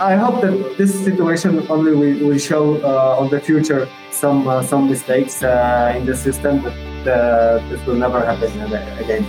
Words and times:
I 0.00 0.14
hope 0.14 0.42
that 0.42 0.76
this 0.78 0.94
situation 1.04 1.66
only 1.68 1.92
will, 1.92 2.28
will 2.28 2.38
show 2.38 2.80
uh, 2.82 3.18
on 3.18 3.30
the 3.30 3.40
future 3.40 3.88
some 4.12 4.46
uh, 4.46 4.62
some 4.62 4.88
mistakes 4.88 5.42
uh, 5.42 5.92
in 5.96 6.06
the 6.06 6.14
system, 6.14 6.62
but 6.62 6.72
uh, 7.08 7.58
this 7.68 7.84
will 7.84 7.96
never 7.96 8.24
happen 8.24 8.50
again. 9.02 9.26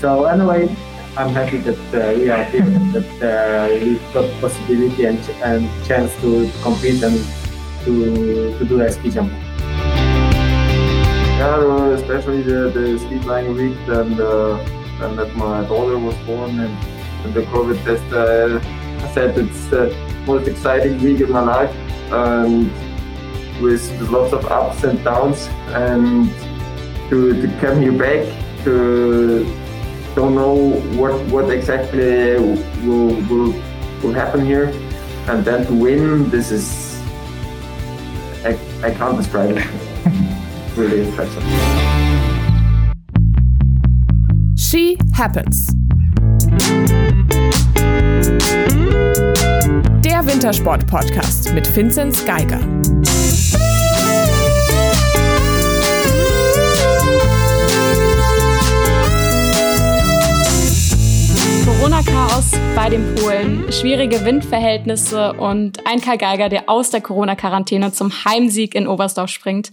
So 0.00 0.24
anyway, 0.24 0.74
I'm 1.14 1.28
happy 1.34 1.58
that 1.58 1.78
uh, 1.92 2.16
we 2.16 2.30
are 2.30 2.42
here, 2.44 2.64
that 2.96 3.10
uh, 3.20 3.68
we 3.84 3.98
got 4.14 4.24
possibility 4.40 5.04
and, 5.04 5.20
and 5.44 5.68
chance 5.84 6.14
to, 6.22 6.50
compete 6.62 7.02
and 7.02 7.20
to, 7.84 8.56
to 8.58 8.64
do 8.64 8.80
a 8.80 8.90
ski 8.90 9.10
jump. 9.10 9.30
Yeah, 11.36 11.92
especially 11.92 12.42
the, 12.42 12.70
the 12.70 12.98
ski 12.98 13.18
flying 13.18 13.54
week, 13.54 13.76
and 13.88 14.18
and 15.04 15.18
that 15.18 15.36
my 15.36 15.64
daughter 15.68 15.98
was 15.98 16.16
born, 16.24 16.58
and, 16.58 16.74
and 17.24 17.34
the 17.34 17.42
COVID 17.42 17.84
test. 17.84 18.77
Uh, 18.98 19.06
I 19.06 19.12
said 19.12 19.38
it's 19.38 19.66
the 19.66 19.94
most 20.26 20.48
exciting 20.48 21.02
week 21.02 21.20
in 21.20 21.30
my 21.30 21.40
life, 21.40 21.74
and 22.12 22.70
with, 23.62 23.90
with 23.98 24.10
lots 24.10 24.32
of 24.32 24.44
ups 24.46 24.84
and 24.84 25.02
downs, 25.04 25.48
and 25.68 26.30
to, 27.10 27.40
to 27.40 27.60
come 27.60 27.80
here 27.80 27.92
back 27.92 28.26
to 28.64 29.44
don't 30.14 30.34
know 30.34 30.72
what 30.98 31.14
what 31.26 31.50
exactly 31.50 32.34
will 32.84 33.14
will, 33.28 33.52
will 34.02 34.12
happen 34.12 34.44
here, 34.44 34.72
and 35.28 35.44
then 35.44 35.66
to 35.66 35.74
win, 35.74 36.30
this 36.30 36.50
is 36.50 36.88
I, 38.44 38.58
I 38.82 38.90
can't 38.92 39.16
describe 39.16 39.56
it. 39.56 39.66
really 40.76 41.08
impressive. 41.08 41.42
She 44.56 44.96
happens. 45.12 45.74
Der 50.18 50.26
Wintersport-Podcast 50.26 51.54
mit 51.54 51.76
Vinzenz 51.76 52.26
Geiger. 52.26 52.58
Corona-Chaos 61.64 62.50
bei 62.74 62.90
den 62.90 63.14
Polen, 63.14 63.70
schwierige 63.70 64.24
Windverhältnisse 64.24 65.34
und 65.34 65.86
ein 65.86 66.00
Karl 66.00 66.18
Geiger, 66.18 66.48
der 66.48 66.68
aus 66.68 66.90
der 66.90 67.00
Corona-Quarantäne 67.00 67.92
zum 67.92 68.10
Heimsieg 68.24 68.74
in 68.74 68.88
Oberstdorf 68.88 69.30
springt. 69.30 69.70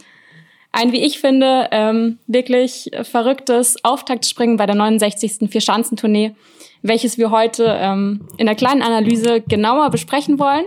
Ein, 0.78 0.92
wie 0.92 1.06
ich 1.06 1.20
finde, 1.20 1.70
ähm, 1.72 2.20
wirklich 2.28 2.92
verrücktes 3.04 3.78
Auftaktspringen 3.86 4.58
bei 4.58 4.66
der 4.66 4.76
69. 4.76 5.50
Vierschanzentournee, 5.50 6.36
welches 6.81 7.18
wir 7.18 7.31
heute 7.31 7.78
ähm, 7.80 8.28
in 8.36 8.45
der 8.45 8.56
kleinen 8.56 8.81
Analyse 8.81 9.40
genauer 9.40 9.90
besprechen 9.90 10.38
wollen. 10.38 10.66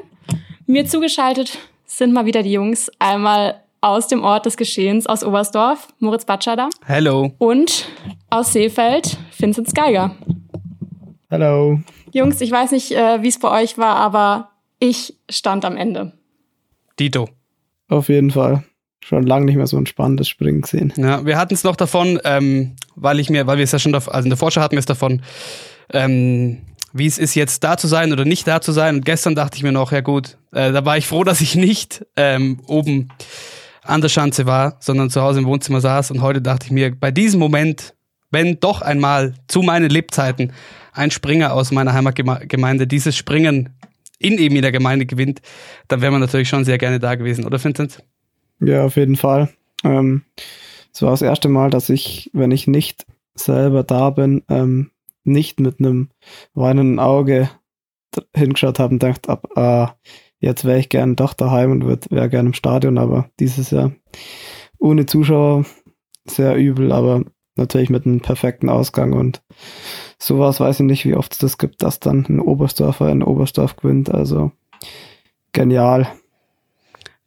Mir 0.64 0.86
zugeschaltet 0.86 1.58
sind 1.84 2.14
mal 2.14 2.24
wieder 2.24 2.42
die 2.42 2.52
Jungs. 2.52 2.90
Einmal 2.98 3.62
aus 3.82 4.08
dem 4.08 4.24
Ort 4.24 4.46
des 4.46 4.56
Geschehens, 4.56 5.06
aus 5.06 5.22
Oberstdorf, 5.22 5.88
Moritz 5.98 6.24
Batschada. 6.24 6.70
Hello. 6.86 7.34
Und 7.36 7.86
aus 8.30 8.54
Seefeld, 8.54 9.18
Vincent 9.38 9.74
Geiger. 9.74 10.16
Hallo. 11.30 11.80
Jungs, 12.14 12.40
ich 12.40 12.50
weiß 12.50 12.72
nicht, 12.72 12.92
äh, 12.92 13.22
wie 13.22 13.28
es 13.28 13.38
bei 13.38 13.62
euch 13.62 13.76
war, 13.76 13.96
aber 13.96 14.52
ich 14.78 15.18
stand 15.28 15.66
am 15.66 15.76
Ende. 15.76 16.14
Dito. 16.98 17.28
Auf 17.90 18.08
jeden 18.08 18.30
Fall. 18.30 18.64
Schon 19.04 19.24
lange 19.24 19.46
nicht 19.46 19.56
mehr 19.56 19.66
so 19.66 19.76
ein 19.76 19.86
spannendes 19.86 20.28
Springen 20.28 20.62
gesehen. 20.62 20.92
Ja, 20.96 21.24
wir 21.24 21.38
hatten 21.38 21.54
es 21.54 21.64
noch 21.64 21.76
davon, 21.76 22.20
ähm, 22.24 22.76
weil 22.94 23.20
ich 23.20 23.30
mir, 23.30 23.46
weil 23.46 23.58
wir 23.58 23.64
es 23.64 23.72
ja 23.72 23.78
schon, 23.78 23.94
also 23.94 24.10
in 24.10 24.28
der 24.28 24.36
Vorschau 24.36 24.60
hatten 24.60 24.74
wir 24.74 24.80
es 24.80 24.86
davon, 24.86 25.22
ähm, 25.92 26.58
wie 26.92 27.06
es 27.06 27.18
ist, 27.18 27.34
jetzt 27.34 27.64
da 27.64 27.76
zu 27.76 27.86
sein 27.86 28.12
oder 28.12 28.24
nicht 28.24 28.46
da 28.46 28.60
zu 28.60 28.72
sein. 28.72 28.96
Und 28.96 29.04
gestern 29.04 29.34
dachte 29.34 29.56
ich 29.56 29.62
mir 29.62 29.72
noch, 29.72 29.92
ja 29.92 30.00
gut, 30.00 30.36
äh, 30.52 30.72
da 30.72 30.84
war 30.84 30.98
ich 30.98 31.06
froh, 31.06 31.24
dass 31.24 31.40
ich 31.40 31.54
nicht 31.54 32.04
ähm, 32.16 32.60
oben 32.66 33.08
an 33.82 34.00
der 34.00 34.08
Schanze 34.08 34.46
war, 34.46 34.76
sondern 34.80 35.10
zu 35.10 35.22
Hause 35.22 35.40
im 35.40 35.46
Wohnzimmer 35.46 35.80
saß. 35.80 36.10
Und 36.10 36.20
heute 36.20 36.42
dachte 36.42 36.66
ich 36.66 36.72
mir, 36.72 36.94
bei 36.94 37.10
diesem 37.10 37.40
Moment, 37.40 37.94
wenn 38.30 38.60
doch 38.60 38.82
einmal 38.82 39.34
zu 39.46 39.62
meinen 39.62 39.88
Lebzeiten 39.88 40.52
ein 40.92 41.10
Springer 41.10 41.54
aus 41.54 41.70
meiner 41.70 41.94
Heimatgemeinde 41.94 42.86
dieses 42.86 43.16
Springen 43.16 43.70
in 44.18 44.36
eben 44.36 44.56
in 44.56 44.62
der 44.62 44.72
Gemeinde 44.72 45.06
gewinnt, 45.06 45.40
dann 45.86 46.00
wäre 46.00 46.10
man 46.10 46.20
natürlich 46.20 46.48
schon 46.48 46.64
sehr 46.64 46.76
gerne 46.76 46.98
da 46.98 47.14
gewesen, 47.14 47.46
oder 47.46 47.62
Vincent? 47.62 48.02
Ja, 48.60 48.84
auf 48.84 48.96
jeden 48.96 49.16
Fall. 49.16 49.50
Ähm, 49.84 50.22
es 50.92 51.02
war 51.02 51.10
das 51.10 51.22
erste 51.22 51.48
Mal, 51.48 51.70
dass 51.70 51.88
ich, 51.90 52.30
wenn 52.32 52.50
ich 52.50 52.66
nicht 52.66 53.06
selber 53.34 53.84
da 53.84 54.10
bin, 54.10 54.42
ähm, 54.48 54.90
nicht 55.24 55.60
mit 55.60 55.78
einem 55.78 56.08
weinenden 56.54 56.98
Auge 56.98 57.50
hingeschaut 58.34 58.78
habe 58.78 58.94
und 58.94 59.02
dachte, 59.02 59.28
ab, 59.28 59.56
ah, 59.56 59.94
jetzt 60.40 60.64
wäre 60.64 60.78
ich 60.78 60.88
gern 60.88 61.16
doch 61.16 61.34
daheim 61.34 61.70
und 61.70 62.10
wäre 62.10 62.28
gern 62.28 62.46
im 62.46 62.54
Stadion, 62.54 62.98
aber 62.98 63.30
dieses 63.38 63.70
Jahr 63.70 63.92
ohne 64.78 65.06
Zuschauer 65.06 65.64
sehr 66.26 66.56
übel, 66.56 66.92
aber 66.92 67.24
natürlich 67.56 67.90
mit 67.90 68.06
einem 68.06 68.20
perfekten 68.20 68.68
Ausgang 68.68 69.12
und 69.12 69.42
sowas 70.18 70.60
weiß 70.60 70.80
ich 70.80 70.86
nicht, 70.86 71.04
wie 71.04 71.14
oft 71.14 71.32
es 71.32 71.38
das 71.38 71.58
gibt, 71.58 71.82
dass 71.82 72.00
dann 72.00 72.24
ein 72.28 72.40
Oberstdorfer 72.40 73.10
in 73.10 73.22
Oberstdorf 73.22 73.76
gewinnt. 73.76 74.12
Also 74.12 74.52
genial. 75.52 76.08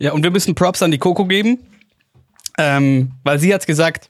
Ja, 0.02 0.14
und 0.14 0.24
wir 0.24 0.32
müssen 0.32 0.56
Props 0.56 0.82
an 0.82 0.90
die 0.90 0.98
Coco 0.98 1.26
geben, 1.26 1.60
ähm, 2.58 3.12
weil 3.24 3.38
sie 3.38 3.54
hat 3.54 3.68
gesagt, 3.68 4.10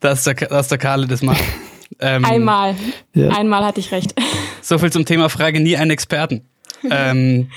dass 0.00 0.24
der, 0.24 0.34
dass 0.34 0.66
der 0.66 0.78
Karle 0.78 1.06
das 1.06 1.22
macht. 1.22 1.42
Ähm, 1.98 2.24
Einmal. 2.24 2.76
Ja. 3.14 3.30
Einmal 3.30 3.64
hatte 3.64 3.80
ich 3.80 3.90
recht. 3.92 4.14
So 4.62 4.78
viel 4.78 4.92
zum 4.92 5.04
Thema 5.04 5.28
Frage 5.28 5.60
nie 5.60 5.76
einen 5.76 5.90
Experten. 5.90 6.48
ähm, 6.90 7.50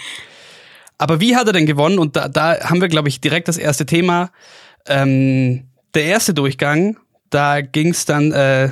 aber 0.97 1.21
wie 1.21 1.35
hat 1.35 1.47
er 1.47 1.53
denn 1.53 1.67
gewonnen? 1.67 1.99
Und 1.99 2.15
da, 2.15 2.27
da 2.27 2.59
haben 2.61 2.81
wir, 2.81 2.87
glaube 2.87 3.07
ich, 3.07 3.21
direkt 3.21 3.47
das 3.47 3.57
erste 3.57 3.85
Thema. 3.85 4.31
Ähm, 4.87 5.67
der 5.93 6.05
erste 6.05 6.33
Durchgang, 6.33 6.97
da 7.29 7.61
ging 7.61 7.89
es 7.89 8.05
dann 8.05 8.31
äh, 8.31 8.71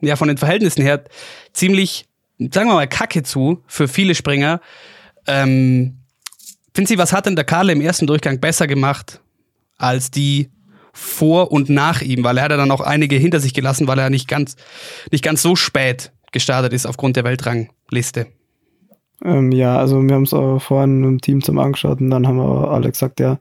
ja 0.00 0.16
von 0.16 0.28
den 0.28 0.38
Verhältnissen 0.38 0.82
her 0.82 1.04
ziemlich, 1.52 2.06
sagen 2.38 2.70
wir 2.70 2.74
mal, 2.74 2.88
kacke 2.88 3.22
zu 3.22 3.62
für 3.66 3.86
viele 3.86 4.14
Springer. 4.14 4.60
Ähm, 5.26 6.01
Finzi, 6.74 6.98
was 6.98 7.12
hat 7.12 7.26
denn 7.26 7.36
der 7.36 7.44
Karle 7.44 7.72
im 7.72 7.80
ersten 7.80 8.06
Durchgang 8.06 8.40
besser 8.40 8.66
gemacht 8.66 9.20
als 9.76 10.10
die 10.10 10.50
vor 10.92 11.52
und 11.52 11.68
nach 11.68 12.00
ihm? 12.02 12.24
Weil 12.24 12.38
er 12.38 12.44
hat 12.44 12.50
ja 12.50 12.56
dann 12.56 12.70
auch 12.70 12.80
einige 12.80 13.16
hinter 13.16 13.40
sich 13.40 13.54
gelassen, 13.54 13.88
weil 13.88 13.98
er 13.98 14.10
nicht 14.10 14.28
ganz, 14.28 14.56
nicht 15.10 15.24
ganz 15.24 15.42
so 15.42 15.56
spät 15.56 16.12
gestartet 16.32 16.72
ist 16.72 16.86
aufgrund 16.86 17.16
der 17.16 17.24
Weltrangliste. 17.24 18.26
Ähm, 19.24 19.52
ja, 19.52 19.78
also 19.78 20.02
wir 20.02 20.14
haben 20.14 20.24
es 20.24 20.34
auch 20.34 20.58
vorhin 20.58 21.04
im 21.04 21.20
Team 21.20 21.42
zum 21.42 21.58
angeschaut 21.58 22.00
und 22.00 22.10
dann 22.10 22.26
haben 22.26 22.38
wir 22.38 22.70
alle 22.70 22.90
gesagt, 22.90 23.20
ja, 23.20 23.38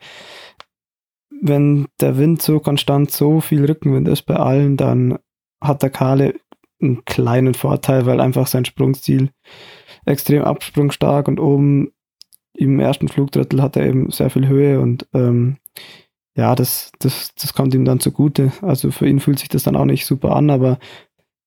wenn 1.42 1.88
der 2.00 2.18
Wind 2.18 2.42
so 2.42 2.60
konstant 2.60 3.12
so 3.12 3.42
viel 3.42 3.66
Rückenwind 3.66 4.08
ist 4.08 4.24
bei 4.24 4.36
allen, 4.36 4.78
dann 4.78 5.18
hat 5.60 5.82
der 5.82 5.90
Kale 5.90 6.36
einen 6.82 7.04
kleinen 7.06 7.54
Vorteil, 7.54 8.06
weil 8.06 8.20
einfach 8.20 8.48
sein 8.48 8.66
Sprungstil 8.66 9.30
extrem 10.06 10.44
absprungstark 10.44 11.28
und 11.28 11.40
oben 11.40 11.92
im 12.54 12.80
ersten 12.80 13.08
Flugdrittel 13.08 13.62
hat 13.62 13.76
er 13.76 13.86
eben 13.86 14.12
sehr 14.12 14.30
viel 14.30 14.48
Höhe 14.48 14.80
und 14.80 15.08
ähm, 15.14 15.58
ja, 16.36 16.56
das, 16.56 16.92
das, 17.00 17.34
das 17.36 17.54
kommt 17.54 17.74
ihm 17.74 17.86
dann 17.86 18.00
zugute. 18.00 18.52
Also 18.62 18.92
für 18.92 19.08
ihn 19.08 19.20
fühlt 19.20 19.40
sich 19.40 19.50
das 19.50 19.64
dann 19.64 19.76
auch 19.76 19.86
nicht 19.86 20.06
super 20.06 20.36
an, 20.36 20.50
aber 20.50 20.80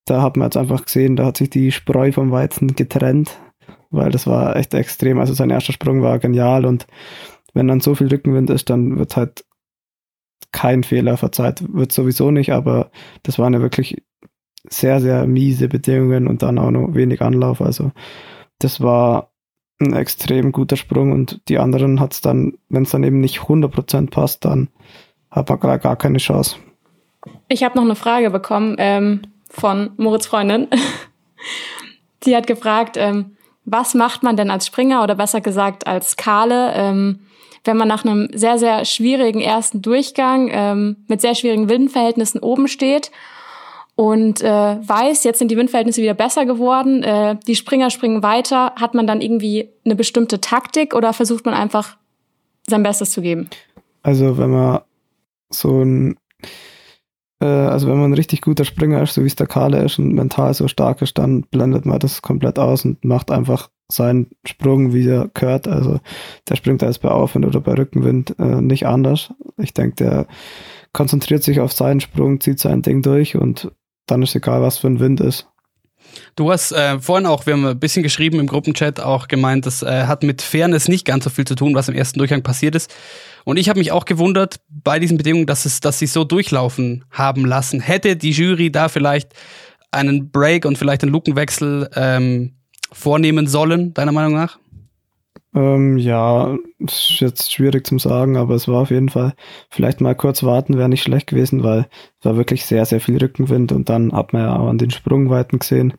da 0.04 0.22
hat 0.22 0.36
man 0.36 0.46
jetzt 0.46 0.56
einfach 0.56 0.84
gesehen, 0.84 1.16
da 1.16 1.26
hat 1.26 1.38
sich 1.38 1.50
die 1.50 1.72
Spreu 1.72 2.12
vom 2.12 2.30
Weizen 2.30 2.74
getrennt, 2.74 3.38
weil 3.90 4.10
das 4.10 4.26
war 4.26 4.56
echt 4.56 4.74
extrem. 4.74 5.18
Also 5.18 5.32
sein 5.32 5.50
erster 5.50 5.72
Sprung 5.72 6.02
war 6.02 6.18
genial 6.18 6.66
und 6.66 6.86
wenn 7.54 7.68
dann 7.68 7.80
so 7.80 7.94
viel 7.94 8.08
Rückenwind 8.08 8.50
ist, 8.50 8.68
dann 8.68 8.98
wird 8.98 9.16
halt 9.16 9.44
kein 10.52 10.84
Fehler 10.84 11.16
verzeiht. 11.16 11.64
Wird 11.72 11.92
sowieso 11.92 12.30
nicht, 12.30 12.52
aber 12.52 12.90
das 13.22 13.38
waren 13.38 13.54
ja 13.54 13.60
wirklich 13.60 14.02
sehr, 14.68 15.00
sehr 15.00 15.26
miese 15.26 15.68
Bedingungen 15.68 16.26
und 16.26 16.42
dann 16.42 16.58
auch 16.58 16.70
noch 16.70 16.94
wenig 16.94 17.22
Anlauf. 17.22 17.60
Also 17.60 17.92
das 18.58 18.80
war 18.80 19.33
ein 19.80 19.94
extrem 19.94 20.52
guter 20.52 20.76
Sprung 20.76 21.12
und 21.12 21.40
die 21.48 21.58
anderen 21.58 22.00
hat 22.00 22.12
es 22.12 22.20
dann, 22.20 22.54
wenn 22.68 22.84
es 22.84 22.90
dann 22.90 23.04
eben 23.04 23.20
nicht 23.20 23.40
100% 23.40 24.10
passt, 24.10 24.44
dann 24.44 24.68
hat 25.30 25.48
man 25.48 25.60
gar, 25.60 25.78
gar 25.78 25.96
keine 25.96 26.18
Chance. 26.18 26.56
Ich 27.48 27.64
habe 27.64 27.76
noch 27.76 27.84
eine 27.84 27.96
Frage 27.96 28.30
bekommen 28.30 28.76
ähm, 28.78 29.22
von 29.48 29.90
Moritz 29.96 30.26
Freundin. 30.26 30.68
Sie 32.22 32.36
hat 32.36 32.46
gefragt, 32.46 32.96
ähm, 32.96 33.36
was 33.64 33.94
macht 33.94 34.22
man 34.22 34.36
denn 34.36 34.50
als 34.50 34.66
Springer 34.66 35.02
oder 35.02 35.14
besser 35.14 35.40
gesagt 35.40 35.86
als 35.86 36.16
Kale, 36.16 36.72
ähm, 36.74 37.20
wenn 37.64 37.76
man 37.76 37.88
nach 37.88 38.04
einem 38.04 38.28
sehr, 38.32 38.58
sehr 38.58 38.84
schwierigen 38.84 39.40
ersten 39.40 39.80
Durchgang 39.80 40.48
ähm, 40.52 40.96
mit 41.08 41.20
sehr 41.20 41.34
schwierigen 41.34 41.68
Windverhältnissen 41.68 42.40
oben 42.40 42.68
steht 42.68 43.10
und 43.96 44.42
äh, 44.42 44.46
weiß, 44.46 45.24
jetzt 45.24 45.38
sind 45.38 45.50
die 45.50 45.56
Windverhältnisse 45.56 46.02
wieder 46.02 46.14
besser 46.14 46.46
geworden, 46.46 47.02
äh, 47.02 47.36
die 47.46 47.54
Springer 47.54 47.90
springen 47.90 48.22
weiter, 48.22 48.72
hat 48.76 48.94
man 48.94 49.06
dann 49.06 49.20
irgendwie 49.20 49.70
eine 49.84 49.94
bestimmte 49.94 50.40
Taktik 50.40 50.94
oder 50.94 51.12
versucht 51.12 51.44
man 51.44 51.54
einfach 51.54 51.96
sein 52.66 52.82
Bestes 52.82 53.12
zu 53.12 53.22
geben? 53.22 53.48
Also 54.02 54.36
wenn 54.36 54.50
man 54.50 54.80
so 55.50 55.82
ein, 55.82 56.16
äh, 57.40 57.46
also 57.46 57.86
wenn 57.86 57.98
man 57.98 58.10
ein 58.10 58.14
richtig 58.14 58.40
guter 58.40 58.64
Springer 58.64 59.00
ist, 59.02 59.14
so 59.14 59.22
wie 59.22 59.28
es 59.28 59.36
der 59.36 59.46
Kale 59.46 59.84
ist 59.84 59.98
und 59.98 60.12
mental 60.12 60.54
so 60.54 60.66
stark 60.66 61.00
ist, 61.00 61.18
dann 61.18 61.42
blendet 61.42 61.86
man 61.86 62.00
das 62.00 62.20
komplett 62.20 62.58
aus 62.58 62.84
und 62.84 63.04
macht 63.04 63.30
einfach 63.30 63.70
seinen 63.88 64.30
Sprung, 64.44 64.92
wie 64.92 65.08
er 65.08 65.30
gehört. 65.34 65.68
Also 65.68 66.00
der 66.48 66.56
springt 66.56 66.82
als 66.82 66.98
bei 66.98 67.10
Aufwind 67.10 67.46
oder 67.46 67.60
bei 67.60 67.74
Rückenwind 67.74 68.38
äh, 68.40 68.60
nicht 68.60 68.86
anders. 68.86 69.32
Ich 69.56 69.72
denke, 69.72 69.96
der 69.96 70.26
konzentriert 70.92 71.42
sich 71.42 71.60
auf 71.60 71.72
seinen 71.72 72.00
Sprung, 72.00 72.40
zieht 72.40 72.58
sein 72.58 72.82
Ding 72.82 73.02
durch 73.02 73.36
und 73.36 73.70
dann 74.06 74.22
ist 74.22 74.34
egal, 74.34 74.62
was 74.62 74.78
für 74.78 74.86
ein 74.86 75.00
Wind 75.00 75.20
ist. 75.20 75.46
Du 76.36 76.50
hast 76.50 76.72
äh, 76.72 76.98
vorhin 76.98 77.26
auch, 77.26 77.46
wir 77.46 77.54
haben 77.54 77.66
ein 77.66 77.78
bisschen 77.78 78.02
geschrieben 78.02 78.38
im 78.38 78.46
Gruppenchat, 78.46 79.00
auch 79.00 79.28
gemeint, 79.28 79.66
das 79.66 79.82
äh, 79.82 80.04
hat 80.06 80.22
mit 80.22 80.42
Fairness 80.42 80.88
nicht 80.88 81.04
ganz 81.04 81.24
so 81.24 81.30
viel 81.30 81.44
zu 81.44 81.54
tun, 81.54 81.74
was 81.74 81.88
im 81.88 81.94
ersten 81.94 82.18
Durchgang 82.18 82.42
passiert 82.42 82.74
ist. 82.74 82.92
Und 83.44 83.56
ich 83.56 83.68
habe 83.68 83.78
mich 83.78 83.92
auch 83.92 84.04
gewundert 84.04 84.60
bei 84.68 84.98
diesen 84.98 85.16
Bedingungen, 85.16 85.46
dass 85.46 85.64
es, 85.64 85.80
dass 85.80 85.98
sie 85.98 86.06
so 86.06 86.24
durchlaufen 86.24 87.04
haben 87.10 87.44
lassen. 87.44 87.80
Hätte 87.80 88.16
die 88.16 88.30
Jury 88.30 88.70
da 88.70 88.88
vielleicht 88.88 89.32
einen 89.90 90.30
Break 90.30 90.64
und 90.64 90.78
vielleicht 90.78 91.02
einen 91.02 91.12
Lukenwechsel 91.12 91.88
ähm, 91.94 92.54
vornehmen 92.92 93.46
sollen, 93.46 93.94
deiner 93.94 94.12
Meinung 94.12 94.34
nach? 94.34 94.58
Ähm, 95.54 95.98
ja, 95.98 96.56
ist 96.80 97.20
jetzt 97.20 97.52
schwierig 97.52 97.86
zum 97.86 98.00
sagen, 98.00 98.36
aber 98.36 98.54
es 98.54 98.66
war 98.66 98.82
auf 98.82 98.90
jeden 98.90 99.08
Fall, 99.08 99.34
vielleicht 99.70 100.00
mal 100.00 100.16
kurz 100.16 100.42
warten 100.42 100.76
wäre 100.76 100.88
nicht 100.88 101.04
schlecht 101.04 101.28
gewesen, 101.28 101.62
weil 101.62 101.86
es 102.18 102.24
war 102.24 102.36
wirklich 102.36 102.64
sehr, 102.64 102.84
sehr 102.84 103.00
viel 103.00 103.18
Rückenwind 103.18 103.70
und 103.70 103.88
dann 103.88 104.12
hat 104.12 104.32
man 104.32 104.42
ja 104.42 104.56
auch 104.56 104.68
an 104.68 104.78
den 104.78 104.90
Sprungweiten 104.90 105.60
gesehen, 105.60 105.94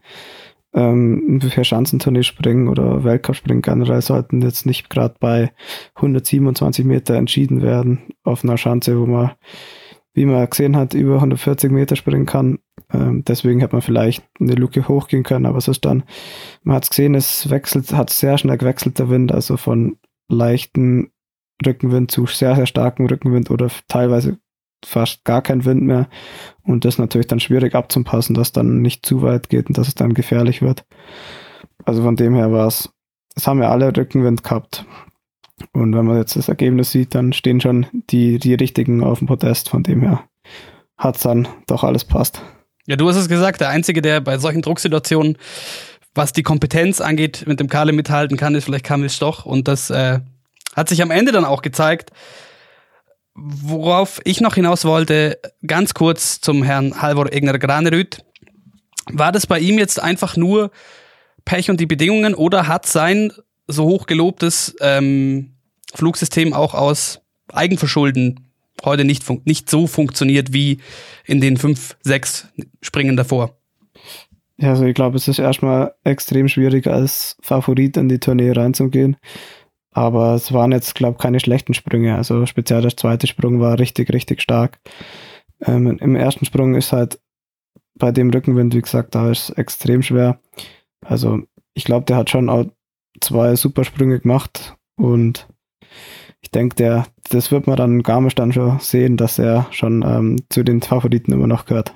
ähm, 0.73 1.39
für 1.41 1.63
Schanzentournee 1.63 2.23
springen 2.23 2.67
oder 2.67 3.05
Weltcup 3.05 3.37
springen 3.37 3.61
generell 3.61 4.01
sollten 4.01 4.41
jetzt 4.41 4.65
nicht 4.65 4.89
gerade 4.89 5.15
bei 5.19 5.53
127 5.95 6.83
Meter 6.83 7.15
entschieden 7.15 7.61
werden 7.61 8.13
auf 8.23 8.43
einer 8.43 8.57
Schanze, 8.57 8.99
wo 8.99 9.05
man 9.05 9.31
wie 10.15 10.25
man 10.25 10.49
gesehen 10.49 10.75
hat, 10.75 10.93
über 10.93 11.15
140 11.15 11.71
Meter 11.71 11.95
springen 11.95 12.25
kann. 12.25 12.59
Ähm, 12.91 13.23
deswegen 13.25 13.61
hat 13.61 13.73
man 13.73 13.81
vielleicht 13.81 14.23
eine 14.39 14.55
Luke 14.55 14.87
hochgehen 14.87 15.23
können, 15.23 15.45
aber 15.45 15.57
es 15.57 15.67
ist 15.67 15.85
dann, 15.85 16.03
man 16.63 16.77
hat 16.77 16.83
es 16.85 16.89
gesehen, 16.89 17.15
es 17.15 17.49
wechselt, 17.49 17.93
hat 17.93 18.09
sehr 18.09 18.37
schnell 18.37 18.57
gewechselt 18.57 18.97
der 18.97 19.09
Wind, 19.09 19.31
also 19.31 19.57
von 19.57 19.97
leichten 20.29 21.11
Rückenwind 21.65 22.11
zu 22.11 22.25
sehr, 22.25 22.55
sehr 22.55 22.65
starkem 22.65 23.05
Rückenwind 23.05 23.51
oder 23.51 23.69
teilweise 23.87 24.39
fast 24.85 25.25
gar 25.25 25.41
kein 25.41 25.65
Wind 25.65 25.83
mehr. 25.83 26.07
Und 26.63 26.85
das 26.85 26.95
ist 26.95 26.99
natürlich 26.99 27.27
dann 27.27 27.39
schwierig 27.39 27.75
abzupassen, 27.75 28.35
dass 28.35 28.53
dann 28.53 28.81
nicht 28.81 29.05
zu 29.05 29.21
weit 29.21 29.49
geht 29.49 29.67
und 29.67 29.77
dass 29.77 29.87
es 29.87 29.95
dann 29.95 30.13
gefährlich 30.13 30.61
wird. 30.61 30.85
Also 31.83 32.03
von 32.03 32.15
dem 32.15 32.35
her 32.35 32.51
war 32.51 32.67
es, 32.67 32.89
es 33.35 33.47
haben 33.47 33.61
ja 33.61 33.69
alle 33.69 33.95
Rückenwind 33.95 34.43
gehabt. 34.43 34.85
Und 35.71 35.95
wenn 35.95 36.05
man 36.05 36.17
jetzt 36.17 36.35
das 36.35 36.49
Ergebnis 36.49 36.91
sieht, 36.91 37.15
dann 37.15 37.33
stehen 37.33 37.61
schon 37.61 37.85
die, 38.09 38.39
die 38.39 38.53
richtigen 38.55 39.03
auf 39.03 39.19
dem 39.19 39.27
Podest. 39.27 39.69
Von 39.69 39.83
dem 39.83 40.01
her 40.01 40.23
hat 40.97 41.15
es 41.15 41.23
dann 41.23 41.47
doch 41.67 41.83
alles 41.83 42.03
passt. 42.03 42.41
Ja, 42.87 42.95
du 42.95 43.07
hast 43.07 43.15
es 43.15 43.29
gesagt, 43.29 43.61
der 43.61 43.69
Einzige, 43.69 44.01
der 44.01 44.21
bei 44.21 44.37
solchen 44.37 44.61
Drucksituationen, 44.61 45.37
was 46.13 46.33
die 46.33 46.43
Kompetenz 46.43 47.01
angeht, 47.01 47.45
mit 47.47 47.59
dem 47.59 47.67
Kalle 47.67 47.93
mithalten 47.93 48.37
kann, 48.37 48.55
ist 48.55 48.65
vielleicht 48.65 48.85
Kamil 48.85 49.09
Stoch. 49.09 49.45
Und 49.45 49.67
das 49.67 49.89
äh, 49.89 50.19
hat 50.75 50.89
sich 50.89 51.01
am 51.01 51.11
Ende 51.11 51.31
dann 51.31 51.45
auch 51.45 51.61
gezeigt. 51.61 52.11
Worauf 53.33 54.21
ich 54.23 54.39
noch 54.39 54.55
hinaus 54.55 54.85
wollte, 54.85 55.39
ganz 55.65 55.93
kurz 55.93 56.39
zum 56.39 56.63
Herrn 56.63 57.01
Halvor 57.01 57.33
Egner 57.33 57.57
Granerüt. 57.59 58.23
War 59.11 59.31
das 59.31 59.45
bei 59.45 59.59
ihm 59.59 59.77
jetzt 59.77 60.01
einfach 60.01 60.37
nur 60.37 60.71
Pech 61.43 61.69
und 61.69 61.79
die 61.79 61.85
Bedingungen 61.85 62.33
oder 62.33 62.67
hat 62.67 62.85
sein 62.85 63.31
so 63.67 63.85
hoch 63.85 64.05
gelobtes 64.05 64.75
ähm, 64.79 65.51
Flugsystem 65.93 66.53
auch 66.53 66.73
aus 66.73 67.21
Eigenverschulden 67.51 68.41
heute 68.83 69.05
nicht, 69.05 69.23
nicht 69.45 69.69
so 69.69 69.87
funktioniert 69.87 70.53
wie 70.53 70.79
in 71.25 71.41
den 71.41 71.57
fünf, 71.57 71.97
sechs 72.01 72.47
Springen 72.81 73.15
davor. 73.15 73.57
Ja, 74.57 74.69
also 74.69 74.85
ich 74.85 74.95
glaube, 74.95 75.17
es 75.17 75.27
ist 75.27 75.39
erstmal 75.39 75.93
extrem 76.03 76.47
schwierig, 76.47 76.87
als 76.87 77.37
Favorit 77.41 77.97
in 77.97 78.09
die 78.09 78.19
Tournee 78.19 78.51
reinzugehen. 78.51 79.17
Aber 79.91 80.35
es 80.35 80.51
waren 80.51 80.71
jetzt, 80.71 80.95
glaube 80.95 81.15
ich, 81.17 81.23
keine 81.23 81.39
schlechten 81.39 81.73
Sprünge. 81.73 82.15
Also 82.15 82.45
speziell 82.45 82.81
der 82.81 82.95
zweite 82.95 83.27
Sprung 83.27 83.59
war 83.59 83.79
richtig, 83.79 84.11
richtig 84.13 84.41
stark. 84.41 84.79
Ähm, 85.61 85.97
Im 85.99 86.15
ersten 86.15 86.45
Sprung 86.45 86.75
ist 86.75 86.91
halt 86.91 87.19
bei 87.95 88.11
dem 88.11 88.29
Rückenwind, 88.29 88.75
wie 88.75 88.81
gesagt, 88.81 89.15
da 89.15 89.31
ist 89.31 89.49
es 89.49 89.57
extrem 89.57 90.01
schwer. 90.01 90.39
Also 91.01 91.41
ich 91.73 91.85
glaube, 91.85 92.05
der 92.05 92.17
hat 92.17 92.29
schon 92.29 92.49
zwei 93.21 93.55
Supersprünge 93.55 94.19
gemacht 94.19 94.75
und 94.97 95.47
ich 96.41 96.51
denke, 96.51 96.75
der, 96.75 97.05
das 97.31 97.51
wird 97.51 97.65
man 97.65 97.75
dann 97.75 98.03
Garmisch 98.03 98.35
dann 98.35 98.53
schon 98.53 98.79
sehen, 98.79 99.17
dass 99.17 99.39
er 99.39 99.65
schon 99.71 100.03
ähm, 100.05 100.37
zu 100.49 100.63
den 100.63 100.81
Favoriten 100.81 101.31
immer 101.31 101.47
noch 101.47 101.65
gehört. 101.65 101.91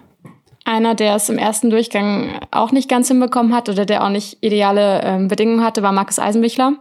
Einer, 0.66 0.96
der 0.96 1.16
es 1.16 1.30
im 1.30 1.38
ersten 1.38 1.70
Durchgang 1.70 2.40
auch 2.52 2.72
nicht 2.72 2.90
ganz 2.90 3.08
hinbekommen 3.08 3.54
hat 3.54 3.70
oder 3.70 3.86
der 3.86 4.04
auch 4.04 4.10
nicht 4.10 4.38
ideale 4.42 5.02
ähm, 5.04 5.28
Bedingungen 5.28 5.64
hatte, 5.64 5.84
war 5.84 5.92
Markus 5.92 6.20
Eisenbichler. 6.20 6.74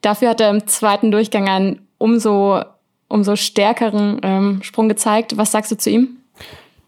Dafür 0.00 0.30
hat 0.30 0.40
er 0.40 0.50
im 0.50 0.66
zweiten 0.66 1.10
Durchgang 1.10 1.48
einen 1.48 1.86
umso, 1.98 2.60
umso 3.08 3.36
stärkeren 3.36 4.20
ähm, 4.22 4.62
Sprung 4.62 4.88
gezeigt. 4.88 5.36
Was 5.36 5.52
sagst 5.52 5.72
du 5.72 5.76
zu 5.76 5.90
ihm? 5.90 6.16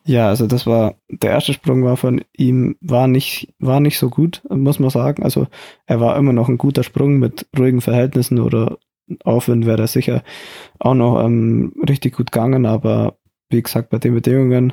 Ja, 0.06 0.28
also 0.28 0.46
das 0.46 0.66
war, 0.66 0.94
der 1.08 1.32
erste 1.32 1.52
Sprung 1.52 1.82
war 1.84 1.96
von 1.96 2.22
ihm, 2.36 2.76
war 2.80 3.08
nicht, 3.08 3.52
war 3.58 3.80
nicht 3.80 3.98
so 3.98 4.08
gut, 4.08 4.42
muss 4.48 4.78
man 4.78 4.90
sagen. 4.90 5.24
Also 5.24 5.48
er 5.86 6.00
war 6.00 6.16
immer 6.16 6.32
noch 6.32 6.48
ein 6.48 6.58
guter 6.58 6.84
Sprung 6.84 7.18
mit 7.18 7.46
ruhigen 7.58 7.80
Verhältnissen 7.80 8.38
oder 8.38 8.78
Aufwind 9.24 9.66
wäre 9.66 9.82
er 9.82 9.86
sicher 9.88 10.22
auch 10.78 10.94
noch 10.94 11.24
ähm, 11.24 11.72
richtig 11.88 12.16
gut 12.16 12.30
gegangen, 12.32 12.66
aber 12.66 13.18
wie 13.50 13.62
gesagt, 13.62 13.90
bei 13.90 13.98
den 13.98 14.14
Bedingungen 14.14 14.72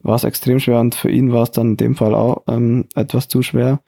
war 0.00 0.16
es 0.16 0.24
extrem 0.24 0.58
schwer 0.60 0.80
und 0.80 0.94
für 0.94 1.10
ihn 1.10 1.32
war 1.32 1.44
es 1.44 1.50
dann 1.52 1.70
in 1.70 1.76
dem 1.76 1.94
Fall 1.96 2.14
auch 2.14 2.42
ähm, 2.48 2.86
etwas 2.94 3.28
zu 3.28 3.42
schwer. 3.42 3.80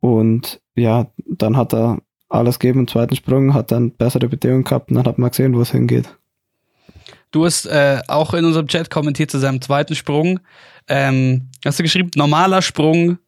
Und 0.00 0.60
ja, 0.74 1.08
dann 1.26 1.56
hat 1.56 1.74
er 1.74 1.98
alles 2.28 2.58
gegeben 2.58 2.80
im 2.80 2.88
zweiten 2.88 3.16
Sprung, 3.16 3.54
hat 3.54 3.70
dann 3.70 3.92
bessere 3.92 4.28
Bedingungen 4.28 4.64
gehabt 4.64 4.90
und 4.90 4.96
dann 4.96 5.06
hat 5.06 5.18
man 5.18 5.30
gesehen, 5.30 5.54
wo 5.54 5.60
es 5.60 5.72
hingeht. 5.72 6.16
Du 7.30 7.44
hast 7.44 7.66
äh, 7.66 8.00
auch 8.08 8.34
in 8.34 8.44
unserem 8.44 8.68
Chat 8.68 8.90
kommentiert 8.90 9.30
zu 9.30 9.38
seinem 9.38 9.60
zweiten 9.60 9.94
Sprung. 9.94 10.40
Ähm, 10.88 11.48
hast 11.64 11.78
du 11.78 11.82
geschrieben, 11.82 12.10
normaler 12.14 12.62
Sprung, 12.62 13.18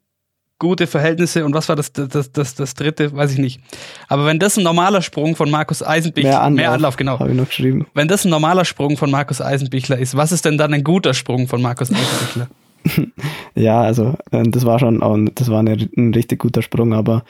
gute 0.59 0.87
Verhältnisse 0.87 1.45
und 1.45 1.55
was 1.55 1.69
war 1.69 1.77
das, 1.77 1.93
das, 1.93 2.33
das, 2.33 2.55
das 2.55 2.75
dritte, 2.75 3.15
weiß 3.15 3.33
ich 3.33 3.39
nicht. 3.39 3.61
Aber 4.09 4.27
wenn 4.27 4.39
das 4.39 4.57
ein 4.57 4.65
normaler 4.65 5.03
Sprung 5.03 5.37
von 5.37 5.51
Markus 5.51 5.83
Eisenbichler, 5.83 6.31
mehr 6.31 6.43
Anlauf, 6.43 6.57
mehr 6.57 6.73
Anlauf 6.73 6.97
genau. 6.97 7.19
Habe 7.19 7.31
ich 7.31 7.37
noch 7.37 7.47
geschrieben. 7.47 7.87
Wenn 7.95 8.09
das 8.09 8.25
ein 8.25 8.31
normaler 8.31 8.65
Sprung 8.65 8.97
von 8.97 9.11
Markus 9.11 9.41
Eisenbichler 9.41 9.99
ist, 9.99 10.17
was 10.17 10.33
ist 10.33 10.45
denn 10.45 10.59
dann 10.59 10.75
ein 10.75 10.85
guter 10.85 11.15
Sprung 11.15 11.47
von 11.47 11.63
Markus 11.63 11.91
Eisenbichler? 11.91 12.49
ja, 13.55 13.81
also 13.81 14.17
äh, 14.31 14.43
das 14.45 14.65
war 14.65 14.79
schon, 14.79 15.03
auch, 15.03 15.17
das 15.35 15.51
war 15.51 15.61
eine, 15.61 15.77
ein 15.97 16.15
richtig 16.15 16.41
guter 16.41 16.63
Sprung, 16.63 16.93
aber 16.93 17.25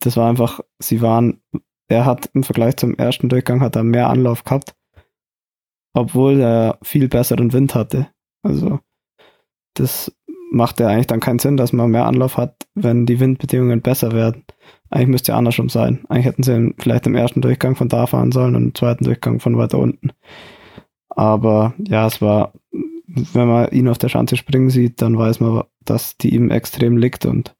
das 0.00 0.16
war 0.16 0.28
einfach, 0.28 0.60
sie 0.78 1.02
waren, 1.02 1.40
er 1.88 2.04
hat 2.06 2.30
im 2.34 2.44
Vergleich 2.44 2.76
zum 2.76 2.94
ersten 2.96 3.28
Durchgang 3.28 3.60
hat 3.60 3.76
er 3.76 3.84
mehr 3.84 4.08
Anlauf 4.08 4.44
gehabt 4.44 4.74
obwohl 5.94 6.40
er 6.40 6.78
viel 6.82 7.08
besseren 7.08 7.52
Wind 7.52 7.74
hatte. 7.74 8.08
Also 8.42 8.80
das 9.74 10.12
macht 10.50 10.78
ja 10.78 10.88
eigentlich 10.88 11.06
dann 11.06 11.20
keinen 11.20 11.38
Sinn, 11.38 11.56
dass 11.56 11.72
man 11.72 11.90
mehr 11.90 12.06
Anlauf 12.06 12.36
hat, 12.36 12.66
wenn 12.74 13.06
die 13.06 13.18
Windbedingungen 13.18 13.80
besser 13.80 14.12
werden. 14.12 14.44
Eigentlich 14.90 15.08
müsste 15.08 15.32
ja 15.32 15.38
andersrum 15.38 15.68
sein. 15.68 16.04
Eigentlich 16.08 16.26
hätten 16.26 16.42
sie 16.42 16.74
vielleicht 16.78 17.06
im 17.06 17.16
ersten 17.16 17.40
Durchgang 17.40 17.74
von 17.74 17.88
da 17.88 18.06
fahren 18.06 18.30
sollen 18.30 18.54
und 18.54 18.62
im 18.62 18.74
zweiten 18.74 19.04
Durchgang 19.04 19.40
von 19.40 19.56
weiter 19.56 19.78
unten. 19.78 20.10
Aber 21.08 21.74
ja, 21.78 22.06
es 22.06 22.20
war, 22.20 22.52
wenn 22.72 23.48
man 23.48 23.70
ihn 23.70 23.88
auf 23.88 23.98
der 23.98 24.08
Schanze 24.08 24.36
springen 24.36 24.70
sieht, 24.70 25.02
dann 25.02 25.18
weiß 25.18 25.40
man, 25.40 25.64
dass 25.84 26.16
die 26.18 26.34
ihm 26.34 26.50
extrem 26.50 26.96
liegt 26.96 27.26
und 27.26 27.56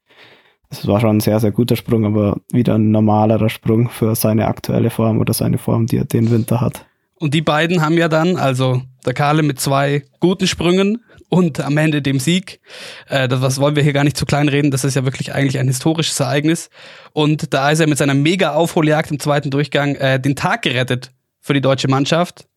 es 0.69 0.87
war 0.87 0.99
schon 0.99 1.17
ein 1.17 1.21
sehr, 1.21 1.39
sehr 1.39 1.51
guter 1.51 1.75
Sprung, 1.75 2.05
aber 2.05 2.37
wieder 2.51 2.75
ein 2.75 2.91
normalerer 2.91 3.49
Sprung 3.49 3.89
für 3.89 4.15
seine 4.15 4.47
aktuelle 4.47 4.89
Form 4.89 5.19
oder 5.19 5.33
seine 5.33 5.57
Form, 5.57 5.85
die 5.85 5.97
er 5.97 6.05
den 6.05 6.31
Winter 6.31 6.59
hat. 6.59 6.85
Und 7.19 7.33
die 7.33 7.41
beiden 7.41 7.81
haben 7.81 7.97
ja 7.97 8.07
dann, 8.09 8.35
also 8.35 8.81
der 9.05 9.13
Kahle 9.13 9.43
mit 9.43 9.59
zwei 9.59 10.03
guten 10.19 10.47
Sprüngen 10.47 11.03
und 11.29 11.59
am 11.59 11.77
Ende 11.77 12.01
dem 12.01 12.19
Sieg. 12.19 12.59
Äh, 13.07 13.27
das 13.27 13.41
was 13.41 13.59
wollen 13.59 13.75
wir 13.75 13.83
hier 13.83 13.93
gar 13.93 14.03
nicht 14.03 14.17
zu 14.17 14.25
klein 14.25 14.49
reden, 14.49 14.71
das 14.71 14.83
ist 14.83 14.95
ja 14.95 15.05
wirklich 15.05 15.33
eigentlich 15.33 15.59
ein 15.59 15.67
historisches 15.67 16.19
Ereignis. 16.19 16.69
Und 17.13 17.53
da 17.53 17.71
ist 17.71 17.79
er 17.79 17.87
mit 17.87 17.97
seiner 17.97 18.13
mega 18.13 18.53
Aufholjagd 18.53 19.11
im 19.11 19.19
zweiten 19.19 19.49
Durchgang 19.49 19.95
äh, 19.95 20.19
den 20.19 20.35
Tag 20.35 20.61
gerettet 20.63 21.11
für 21.39 21.53
die 21.53 21.61
deutsche 21.61 21.87
Mannschaft. 21.87 22.47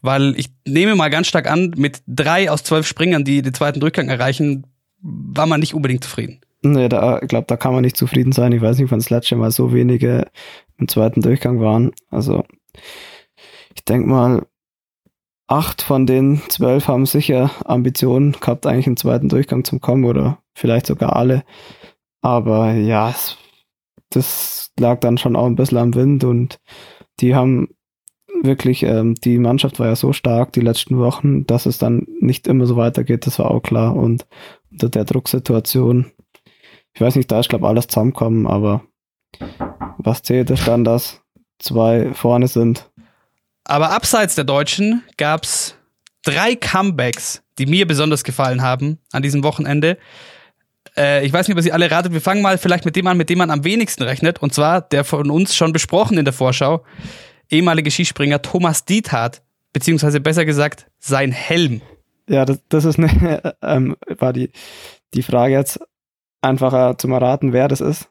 Weil 0.00 0.38
ich 0.38 0.50
nehme 0.66 0.94
mal 0.94 1.10
ganz 1.10 1.26
stark 1.26 1.50
an, 1.50 1.74
mit 1.76 2.02
drei 2.06 2.50
aus 2.50 2.62
zwölf 2.62 2.86
Springern, 2.86 3.24
die 3.24 3.42
den 3.42 3.52
zweiten 3.52 3.80
Durchgang 3.80 4.08
erreichen, 4.08 4.66
war 5.00 5.46
man 5.46 5.60
nicht 5.60 5.74
unbedingt 5.74 6.04
zufrieden. 6.04 6.40
Nee, 6.62 6.88
da, 6.88 7.18
glaube, 7.20 7.46
da 7.46 7.56
kann 7.56 7.72
man 7.72 7.82
nicht 7.82 7.96
zufrieden 7.96 8.32
sein. 8.32 8.52
Ich 8.52 8.62
weiß 8.62 8.78
nicht, 8.78 8.90
wann 8.90 8.98
das 8.98 9.10
letzte 9.10 9.36
Mal 9.36 9.50
so 9.50 9.72
wenige 9.72 10.26
im 10.78 10.88
zweiten 10.88 11.20
Durchgang 11.20 11.60
waren. 11.60 11.92
Also 12.10 12.44
ich 13.78 13.84
denke 13.84 14.08
mal, 14.08 14.44
acht 15.46 15.82
von 15.82 16.04
den 16.04 16.42
zwölf 16.48 16.88
haben 16.88 17.06
sicher 17.06 17.52
Ambitionen 17.64 18.32
gehabt, 18.32 18.66
eigentlich 18.66 18.88
einen 18.88 18.96
zweiten 18.96 19.28
Durchgang 19.28 19.64
zu 19.64 19.78
kommen 19.78 20.04
oder 20.04 20.38
vielleicht 20.52 20.86
sogar 20.86 21.14
alle. 21.14 21.44
Aber 22.20 22.72
ja, 22.72 23.14
das 24.10 24.72
lag 24.80 24.98
dann 24.98 25.16
schon 25.16 25.36
auch 25.36 25.46
ein 25.46 25.54
bisschen 25.54 25.78
am 25.78 25.94
Wind 25.94 26.24
und 26.24 26.58
die 27.20 27.36
haben 27.36 27.68
wirklich, 28.42 28.82
ähm, 28.82 29.14
die 29.14 29.38
Mannschaft 29.38 29.78
war 29.78 29.86
ja 29.86 29.96
so 29.96 30.12
stark 30.12 30.52
die 30.52 30.60
letzten 30.60 30.98
Wochen, 30.98 31.46
dass 31.46 31.64
es 31.64 31.78
dann 31.78 32.04
nicht 32.20 32.48
immer 32.48 32.66
so 32.66 32.76
weitergeht, 32.76 33.26
das 33.28 33.38
war 33.38 33.52
auch 33.52 33.62
klar. 33.62 33.94
Und 33.94 34.26
unter 34.72 34.88
der 34.88 35.04
Drucksituation, 35.04 36.10
ich 36.94 37.00
weiß 37.00 37.14
nicht, 37.14 37.30
da 37.30 37.38
ist 37.38 37.48
glaube 37.48 37.68
alles 37.68 37.86
zusammenkommen, 37.86 38.48
aber 38.48 38.82
was 39.98 40.22
zählt 40.22 40.50
ist 40.50 40.66
dann, 40.66 40.82
dass 40.82 41.22
zwei 41.60 42.12
vorne 42.12 42.48
sind. 42.48 42.87
Aber 43.68 43.90
abseits 43.90 44.34
der 44.34 44.44
Deutschen 44.44 45.04
gab 45.18 45.44
es 45.44 45.76
drei 46.24 46.56
Comebacks, 46.56 47.42
die 47.58 47.66
mir 47.66 47.86
besonders 47.86 48.24
gefallen 48.24 48.62
haben 48.62 48.98
an 49.12 49.22
diesem 49.22 49.44
Wochenende. 49.44 49.98
Äh, 50.96 51.24
ich 51.26 51.32
weiß 51.32 51.46
nicht, 51.46 51.54
ob 51.54 51.58
ihr 51.58 51.62
sie 51.62 51.72
alle 51.72 51.90
ratet. 51.90 52.14
Wir 52.14 52.22
fangen 52.22 52.40
mal 52.40 52.56
vielleicht 52.56 52.86
mit 52.86 52.96
dem 52.96 53.06
an, 53.06 53.18
mit 53.18 53.28
dem 53.28 53.38
man 53.38 53.50
am 53.50 53.64
wenigsten 53.64 54.02
rechnet. 54.02 54.40
Und 54.40 54.54
zwar 54.54 54.80
der 54.80 55.04
von 55.04 55.30
uns 55.30 55.54
schon 55.54 55.74
besprochen 55.74 56.16
in 56.16 56.24
der 56.24 56.32
Vorschau, 56.32 56.82
ehemalige 57.50 57.90
Skispringer 57.90 58.40
Thomas 58.40 58.86
Diethardt, 58.86 59.42
beziehungsweise 59.74 60.20
besser 60.20 60.46
gesagt 60.46 60.86
sein 60.98 61.30
Helm. 61.30 61.82
Ja, 62.26 62.46
das, 62.46 62.60
das 62.70 62.86
ist 62.86 62.98
eine, 62.98 63.54
ähm, 63.62 63.96
war 64.18 64.32
die, 64.32 64.50
die 65.12 65.22
Frage 65.22 65.52
jetzt 65.52 65.78
einfacher 66.40 66.96
zum 66.96 67.12
Erraten, 67.12 67.52
wer 67.52 67.68
das 67.68 67.82
ist? 67.82 68.08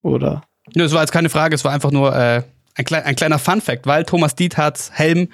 Oder? 0.00 0.44
Nö, 0.76 0.84
es 0.84 0.92
war 0.92 1.00
jetzt 1.00 1.12
keine 1.12 1.28
Frage, 1.28 1.56
es 1.56 1.64
war 1.64 1.72
einfach 1.72 1.90
nur 1.90 2.14
äh, 2.14 2.42
ein, 2.74 2.84
klei 2.84 3.04
ein 3.04 3.16
kleiner 3.16 3.38
Fun-Fact, 3.38 3.86
weil 3.86 4.04
Thomas 4.04 4.34
Diethardts 4.34 4.90
Helm 4.92 5.28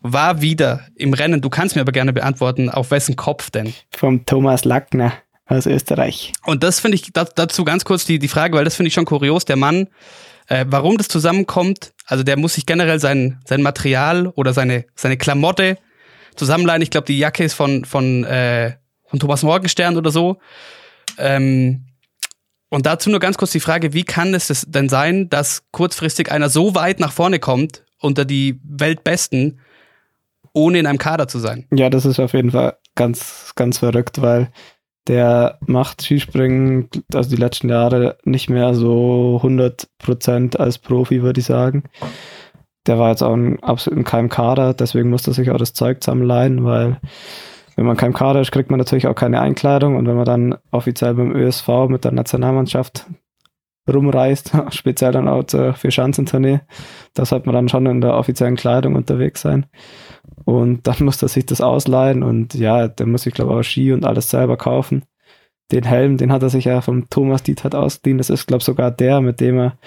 war 0.00 0.40
wieder 0.40 0.86
im 0.94 1.14
Rennen. 1.14 1.40
Du 1.40 1.50
kannst 1.50 1.74
mir 1.74 1.82
aber 1.82 1.92
gerne 1.92 2.12
beantworten, 2.12 2.70
auf 2.70 2.90
wessen 2.90 3.16
Kopf 3.16 3.50
denn? 3.50 3.74
Vom 3.96 4.24
Thomas 4.24 4.64
Lackner 4.64 5.12
aus 5.46 5.66
Österreich. 5.66 6.32
Und 6.44 6.62
das 6.62 6.80
finde 6.80 6.96
ich 6.96 7.12
dazu 7.12 7.64
ganz 7.64 7.84
kurz 7.84 8.04
die, 8.04 8.18
die 8.18 8.28
Frage, 8.28 8.56
weil 8.56 8.64
das 8.64 8.76
finde 8.76 8.88
ich 8.88 8.94
schon 8.94 9.04
kurios. 9.04 9.44
Der 9.44 9.56
Mann, 9.56 9.88
äh, 10.48 10.64
warum 10.68 10.96
das 10.96 11.08
zusammenkommt, 11.08 11.92
also 12.06 12.22
der 12.22 12.36
muss 12.36 12.54
sich 12.54 12.66
generell 12.66 13.00
sein, 13.00 13.40
sein 13.44 13.62
Material 13.62 14.28
oder 14.28 14.52
seine, 14.52 14.84
seine 14.94 15.16
Klamotte 15.16 15.78
zusammenleihen. 16.36 16.82
Ich 16.82 16.90
glaube, 16.90 17.06
die 17.06 17.18
Jacke 17.18 17.44
ist 17.44 17.54
von, 17.54 17.84
von, 17.84 18.24
äh, 18.24 18.74
von 19.06 19.18
Thomas 19.18 19.42
Morgenstern 19.42 19.96
oder 19.96 20.10
so. 20.10 20.38
Ähm, 21.18 21.86
und 22.68 22.86
dazu 22.86 23.10
nur 23.10 23.20
ganz 23.20 23.38
kurz 23.38 23.52
die 23.52 23.60
Frage, 23.60 23.92
wie 23.92 24.04
kann 24.04 24.34
es 24.34 24.66
denn 24.68 24.88
sein, 24.88 25.28
dass 25.28 25.64
kurzfristig 25.70 26.30
einer 26.30 26.48
so 26.48 26.74
weit 26.74 27.00
nach 27.00 27.12
vorne 27.12 27.38
kommt 27.38 27.84
unter 28.00 28.24
die 28.24 28.60
Weltbesten, 28.64 29.60
ohne 30.52 30.78
in 30.78 30.86
einem 30.86 30.98
Kader 30.98 31.28
zu 31.28 31.38
sein? 31.38 31.66
Ja, 31.72 31.90
das 31.90 32.04
ist 32.04 32.18
auf 32.18 32.32
jeden 32.32 32.50
Fall 32.50 32.76
ganz, 32.94 33.52
ganz 33.54 33.78
verrückt, 33.78 34.20
weil 34.20 34.50
der 35.06 35.58
macht 35.66 36.02
Skispringen, 36.02 36.88
also 37.14 37.30
die 37.30 37.40
letzten 37.40 37.68
Jahre 37.68 38.18
nicht 38.24 38.50
mehr 38.50 38.74
so 38.74 39.40
100% 39.42 40.56
als 40.56 40.78
Profi, 40.78 41.22
würde 41.22 41.40
ich 41.40 41.46
sagen. 41.46 41.84
Der 42.86 42.98
war 42.98 43.10
jetzt 43.10 43.22
auch 43.22 43.34
ein, 43.34 43.62
absolut 43.62 43.98
in 43.98 44.04
keinem 44.04 44.28
Kader, 44.28 44.74
deswegen 44.74 45.10
musste 45.10 45.30
er 45.30 45.34
sich 45.34 45.50
auch 45.50 45.58
das 45.58 45.74
Zeug 45.74 46.02
zusammenleihen, 46.02 46.64
weil 46.64 47.00
wenn 47.76 47.86
man 47.86 47.96
kein 47.96 48.14
Kader 48.14 48.40
ist, 48.40 48.52
kriegt 48.52 48.70
man 48.70 48.78
natürlich 48.78 49.06
auch 49.06 49.14
keine 49.14 49.40
Einkleidung 49.40 49.96
und 49.96 50.06
wenn 50.06 50.16
man 50.16 50.24
dann 50.24 50.56
offiziell 50.70 51.14
beim 51.14 51.32
ÖSV 51.32 51.68
mit 51.88 52.04
der 52.04 52.12
Nationalmannschaft 52.12 53.06
rumreist, 53.92 54.52
speziell 54.70 55.12
dann 55.12 55.28
auch 55.28 55.44
zur 55.44 55.74
Vierschanzentournee, 55.74 56.60
da 57.14 57.24
sollte 57.24 57.46
man 57.46 57.54
dann 57.54 57.68
schon 57.68 57.86
in 57.86 58.00
der 58.00 58.14
offiziellen 58.14 58.56
Kleidung 58.56 58.96
unterwegs 58.96 59.42
sein. 59.42 59.66
Und 60.44 60.86
dann 60.86 60.96
muss 61.00 61.22
er 61.22 61.28
sich 61.28 61.46
das 61.46 61.60
ausleihen 61.60 62.22
und 62.22 62.54
ja, 62.54 62.88
der 62.88 63.06
muss 63.06 63.22
sich, 63.22 63.34
glaube 63.34 63.52
ich, 63.52 63.58
auch 63.58 63.62
Ski 63.62 63.92
und 63.92 64.04
alles 64.04 64.30
selber 64.30 64.56
kaufen. 64.56 65.04
Den 65.70 65.84
Helm, 65.84 66.16
den 66.16 66.32
hat 66.32 66.42
er 66.42 66.48
sich 66.48 66.64
ja 66.64 66.80
vom 66.80 67.10
Thomas 67.10 67.42
Dietert 67.42 67.74
ausgeliehen. 67.74 68.18
Das 68.18 68.30
ist, 68.30 68.46
glaube 68.46 68.60
ich, 68.60 68.64
sogar 68.64 68.90
der, 68.90 69.20
mit 69.20 69.40
dem 69.40 69.58
er 69.58 69.78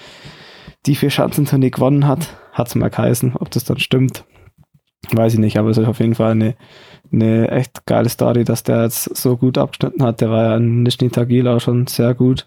die 0.86 0.94
Vierschanzentournee 0.94 1.70
gewonnen 1.70 2.06
hat. 2.06 2.36
Hat 2.52 2.68
es 2.68 2.74
mal 2.74 2.90
geheißen. 2.90 3.34
Ob 3.36 3.50
das 3.50 3.64
dann 3.64 3.78
stimmt, 3.78 4.24
weiß 5.12 5.34
ich 5.34 5.38
nicht, 5.38 5.58
aber 5.58 5.70
es 5.70 5.78
ist 5.78 5.88
auf 5.88 6.00
jeden 6.00 6.14
Fall 6.14 6.32
eine 6.32 6.54
eine 7.12 7.50
echt 7.50 7.86
geile 7.86 8.08
Story, 8.08 8.44
dass 8.44 8.62
der 8.62 8.84
jetzt 8.84 9.16
so 9.16 9.36
gut 9.36 9.58
abgeschnitten 9.58 10.02
hat. 10.02 10.20
Der 10.20 10.30
war 10.30 10.44
ja 10.44 10.56
in 10.56 10.82
Nizhny 10.82 11.10
Tagil 11.10 11.48
auch 11.48 11.60
schon 11.60 11.86
sehr 11.86 12.14
gut. 12.14 12.46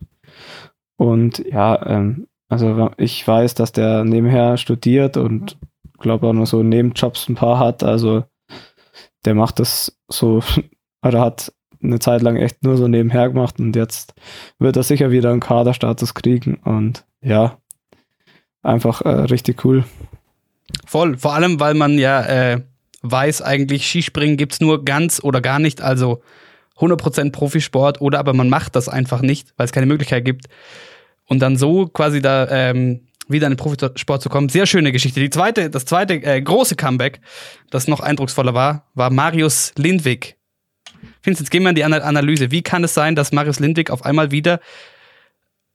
Und 0.98 1.39
ja, 1.39 1.86
ähm, 1.86 2.27
also 2.50 2.91
ich 2.98 3.27
weiß, 3.27 3.55
dass 3.55 3.72
der 3.72 4.03
nebenher 4.03 4.57
studiert 4.57 5.17
und 5.17 5.57
glaube 6.00 6.27
auch 6.27 6.33
noch 6.33 6.45
so 6.45 6.63
Nebenjobs 6.63 7.27
ein 7.29 7.36
paar 7.36 7.60
hat. 7.60 7.83
Also 7.83 8.24
der 9.25 9.36
macht 9.36 9.60
das 9.60 9.98
so, 10.07 10.41
oder 11.05 11.19
hat 11.19 11.51
eine 11.81 12.00
Zeit 12.00 12.22
lang 12.22 12.38
echt 12.38 12.63
nur 12.63 12.77
so 12.77 12.88
nebenher 12.88 13.29
gemacht 13.29 13.60
und 13.60 13.75
jetzt 13.75 14.13
wird 14.57 14.77
er 14.77 14.83
sicher 14.83 15.12
wieder 15.12 15.31
einen 15.31 15.41
Kaderstatus 15.41 16.13
kriegen 16.13 16.55
und 16.63 17.05
ja, 17.22 17.57
einfach 18.62 19.01
äh, 19.01 19.10
richtig 19.10 19.65
cool. 19.65 19.83
Voll, 20.93 21.17
vor 21.17 21.33
allem, 21.33 21.59
weil 21.59 21.73
man 21.73 21.97
ja 21.97 22.21
äh, 22.21 22.62
weiß 23.01 23.41
eigentlich, 23.41 23.88
Skispringen 23.88 24.38
gibt's 24.38 24.62
nur 24.62 24.85
ganz 24.85 25.19
oder 25.23 25.41
gar 25.41 25.57
nicht, 25.57 25.81
also 25.81 26.21
100% 26.77 27.31
Profisport 27.31 28.00
oder 28.00 28.19
aber 28.19 28.33
man 28.33 28.47
macht 28.47 28.75
das 28.75 28.89
einfach 28.89 29.23
nicht, 29.23 29.55
weil 29.57 29.65
es 29.65 29.71
keine 29.71 29.88
Möglichkeit 29.88 30.23
gibt. 30.23 30.45
Und 31.25 31.39
dann 31.39 31.57
so 31.57 31.88
quasi 31.88 32.21
da 32.21 32.47
ähm, 32.47 33.07
wieder 33.27 33.47
in 33.47 33.53
den 33.53 33.57
Profisport 33.57 34.21
zu 34.21 34.29
kommen. 34.29 34.50
Sehr 34.50 34.67
schöne 34.67 34.91
Geschichte. 34.91 35.19
Die 35.19 35.31
zweite, 35.31 35.71
das 35.71 35.85
zweite 35.85 36.13
äh, 36.13 36.39
große 36.39 36.75
Comeback, 36.75 37.21
das 37.71 37.88
noch 37.88 38.00
eindrucksvoller 38.00 38.53
war, 38.53 38.85
war 38.93 39.09
Marius 39.09 39.73
Lindwig. 39.75 40.38
Findest 41.23 41.41
jetzt 41.41 41.50
gehen 41.50 41.63
wir 41.63 41.69
in 41.69 41.75
die 41.75 41.85
Analyse. 41.85 42.51
Wie 42.51 42.62
kann 42.62 42.83
es 42.83 42.93
sein, 42.93 43.15
dass 43.15 43.31
Marius 43.31 43.59
Lindwig 43.59 43.89
auf 43.89 44.05
einmal 44.05 44.29
wieder 44.29 44.59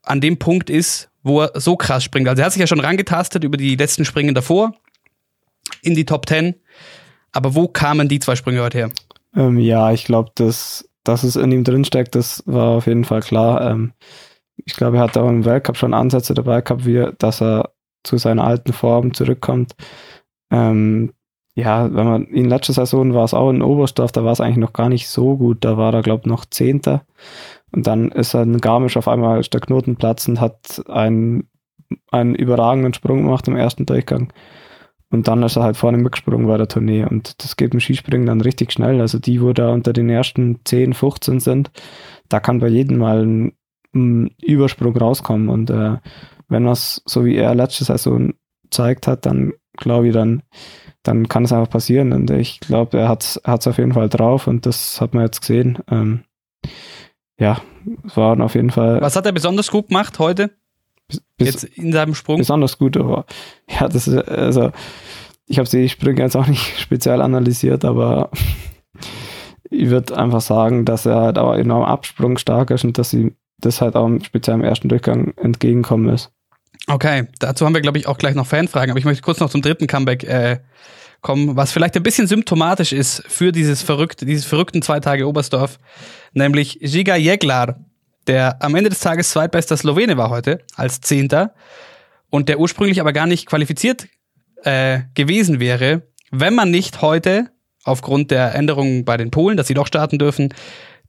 an 0.04 0.20
dem 0.20 0.38
Punkt 0.38 0.70
ist, 0.70 1.10
wo 1.24 1.40
er 1.40 1.60
so 1.60 1.76
krass 1.76 2.04
springt? 2.04 2.28
Also 2.28 2.40
er 2.40 2.46
hat 2.46 2.52
sich 2.52 2.60
ja 2.60 2.68
schon 2.68 2.78
rangetastet 2.78 3.42
über 3.42 3.56
die 3.56 3.74
letzten 3.74 4.04
Springen 4.04 4.36
davor 4.36 4.76
in 5.82 5.94
die 5.94 6.04
Top 6.04 6.28
10. 6.28 6.54
Aber 7.32 7.54
wo 7.54 7.68
kamen 7.68 8.08
die 8.08 8.18
zwei 8.18 8.36
Sprünge 8.36 8.62
heute 8.62 8.78
her? 8.78 8.90
Ähm, 9.36 9.58
ja, 9.58 9.92
ich 9.92 10.04
glaube, 10.04 10.30
dass, 10.34 10.88
dass 11.04 11.22
es 11.22 11.36
in 11.36 11.52
ihm 11.52 11.64
drinsteckt, 11.64 12.14
das 12.14 12.42
war 12.46 12.76
auf 12.76 12.86
jeden 12.86 13.04
Fall 13.04 13.20
klar. 13.20 13.70
Ähm, 13.70 13.92
ich 14.56 14.74
glaube, 14.74 14.96
er 14.96 15.04
hat 15.04 15.16
auch 15.16 15.28
im 15.28 15.44
Weltcup 15.44 15.76
schon 15.76 15.94
Ansätze 15.94 16.34
dabei 16.34 16.60
gehabt, 16.60 16.84
wie, 16.84 17.10
dass 17.18 17.40
er 17.40 17.72
zu 18.04 18.16
seiner 18.16 18.44
alten 18.44 18.72
Form 18.72 19.14
zurückkommt. 19.14 19.74
Ähm, 20.50 21.12
ja, 21.54 21.92
wenn 21.92 22.06
man 22.06 22.24
in 22.26 22.48
letzter 22.48 22.72
Saison 22.72 23.14
war 23.14 23.24
es 23.24 23.34
auch 23.34 23.50
in 23.50 23.62
Oberstdorf, 23.62 24.12
da 24.12 24.24
war 24.24 24.32
es 24.32 24.40
eigentlich 24.40 24.58
noch 24.58 24.72
gar 24.72 24.88
nicht 24.88 25.08
so 25.08 25.36
gut. 25.36 25.64
Da 25.64 25.76
war 25.76 25.92
er, 25.92 26.02
glaube 26.02 26.22
ich, 26.22 26.26
noch 26.26 26.44
Zehnter. 26.44 27.04
Und 27.72 27.86
dann 27.86 28.12
ist 28.12 28.34
er 28.34 28.42
in 28.42 28.60
Garmisch 28.60 28.96
auf 28.96 29.08
einmal 29.08 29.40
der 29.42 29.60
Knotenplatz 29.60 30.28
und 30.28 30.40
hat 30.40 30.82
einen, 30.88 31.48
einen 32.10 32.34
überragenden 32.34 32.94
Sprung 32.94 33.24
gemacht 33.24 33.48
im 33.48 33.56
ersten 33.56 33.86
Durchgang. 33.86 34.32
Und 35.10 35.26
dann 35.26 35.42
ist 35.42 35.56
er 35.56 35.62
halt 35.62 35.76
vorne 35.76 35.98
mitgesprungen 35.98 36.46
bei 36.46 36.58
der 36.58 36.68
Tournee. 36.68 37.04
Und 37.04 37.42
das 37.42 37.56
geht 37.56 37.72
im 37.72 37.80
Skispringen 37.80 38.26
dann 38.26 38.42
richtig 38.42 38.72
schnell. 38.72 39.00
Also 39.00 39.18
die, 39.18 39.40
wo 39.40 39.52
da 39.52 39.70
unter 39.70 39.92
den 39.92 40.10
ersten 40.10 40.60
10, 40.64 40.92
15 40.92 41.40
sind, 41.40 41.70
da 42.28 42.40
kann 42.40 42.58
bei 42.58 42.68
jedem 42.68 42.98
mal 42.98 43.24
ein, 43.24 43.52
ein 43.94 44.30
Übersprung 44.42 44.96
rauskommen. 44.96 45.48
Und 45.48 45.70
äh, 45.70 45.96
wenn 46.48 46.64
das 46.64 47.02
so 47.06 47.24
wie 47.24 47.36
er 47.36 47.54
letzte 47.54 47.84
Saison 47.84 48.34
zeigt 48.70 49.06
hat, 49.06 49.24
dann 49.24 49.54
glaube 49.78 50.08
ich, 50.08 50.14
dann, 50.14 50.42
dann 51.02 51.28
kann 51.28 51.44
es 51.44 51.52
einfach 51.52 51.70
passieren. 51.70 52.12
Und 52.12 52.30
ich 52.30 52.60
glaube, 52.60 52.98
er 52.98 53.08
hat 53.08 53.22
es 53.22 53.66
auf 53.66 53.78
jeden 53.78 53.94
Fall 53.94 54.10
drauf 54.10 54.46
und 54.46 54.66
das 54.66 55.00
hat 55.00 55.14
man 55.14 55.24
jetzt 55.24 55.40
gesehen. 55.40 55.78
Ähm, 55.90 56.24
ja, 57.38 57.62
es 58.04 58.16
war 58.16 58.38
auf 58.40 58.54
jeden 58.54 58.70
Fall. 58.70 59.00
Was 59.00 59.16
hat 59.16 59.24
er 59.24 59.32
besonders 59.32 59.70
gut 59.70 59.88
gemacht 59.88 60.18
heute? 60.18 60.50
Bis, 61.08 61.22
jetzt 61.38 61.64
in 61.64 61.92
seinem 61.92 62.14
Sprung? 62.14 62.38
Besonders 62.38 62.78
gut, 62.78 62.96
aber 62.96 63.24
ja, 63.68 63.88
das 63.88 64.06
ist, 64.06 64.16
also, 64.28 64.70
ich 65.46 65.58
habe 65.58 65.68
die 65.68 65.88
Sprünge 65.88 66.22
jetzt 66.22 66.36
auch 66.36 66.46
nicht 66.46 66.78
speziell 66.78 67.20
analysiert, 67.22 67.84
aber 67.84 68.30
ich 69.70 69.90
würde 69.90 70.16
einfach 70.16 70.40
sagen, 70.40 70.84
dass 70.84 71.06
er 71.06 71.16
halt 71.16 71.38
auch 71.38 71.54
enorm 71.54 71.84
absprungstark 71.84 72.70
ist 72.70 72.84
und 72.84 72.98
dass 72.98 73.10
sie 73.10 73.34
das 73.60 73.80
halt 73.80 73.96
auch 73.96 74.08
speziell 74.22 74.54
im 74.54 74.64
ersten 74.64 74.88
Durchgang 74.88 75.34
entgegenkommen 75.36 76.08
ist. 76.14 76.30
Okay, 76.86 77.26
dazu 77.38 77.66
haben 77.66 77.74
wir, 77.74 77.80
glaube 77.80 77.98
ich, 77.98 78.06
auch 78.06 78.18
gleich 78.18 78.34
noch 78.34 78.46
Fanfragen, 78.46 78.90
aber 78.90 78.98
ich 78.98 79.04
möchte 79.04 79.22
kurz 79.22 79.40
noch 79.40 79.50
zum 79.50 79.62
dritten 79.62 79.86
Comeback 79.86 80.24
äh, 80.24 80.60
kommen, 81.20 81.56
was 81.56 81.72
vielleicht 81.72 81.96
ein 81.96 82.02
bisschen 82.02 82.26
symptomatisch 82.26 82.92
ist 82.92 83.22
für 83.26 83.52
dieses 83.52 83.82
verrückte, 83.82 84.24
dieses 84.24 84.44
verrückten 84.44 84.82
zwei 84.82 85.00
Tage 85.00 85.26
Oberstdorf, 85.26 85.78
nämlich 86.32 86.78
Giga 86.80 87.16
Jeglar, 87.16 87.80
der 88.28 88.62
am 88.62 88.74
Ende 88.74 88.90
des 88.90 89.00
Tages 89.00 89.30
zweitbester 89.30 89.76
Slowene 89.76 90.16
war 90.16 90.30
heute, 90.30 90.60
als 90.76 91.00
Zehnter, 91.00 91.54
und 92.30 92.48
der 92.48 92.60
ursprünglich 92.60 93.00
aber 93.00 93.12
gar 93.12 93.26
nicht 93.26 93.46
qualifiziert 93.46 94.06
äh, 94.62 95.00
gewesen 95.14 95.60
wäre, 95.60 96.02
wenn 96.30 96.54
man 96.54 96.70
nicht 96.70 97.00
heute, 97.00 97.50
aufgrund 97.84 98.30
der 98.30 98.54
Änderungen 98.54 99.04
bei 99.04 99.16
den 99.16 99.30
Polen, 99.30 99.56
dass 99.56 99.66
sie 99.66 99.74
doch 99.74 99.86
starten 99.86 100.18
dürfen, 100.18 100.52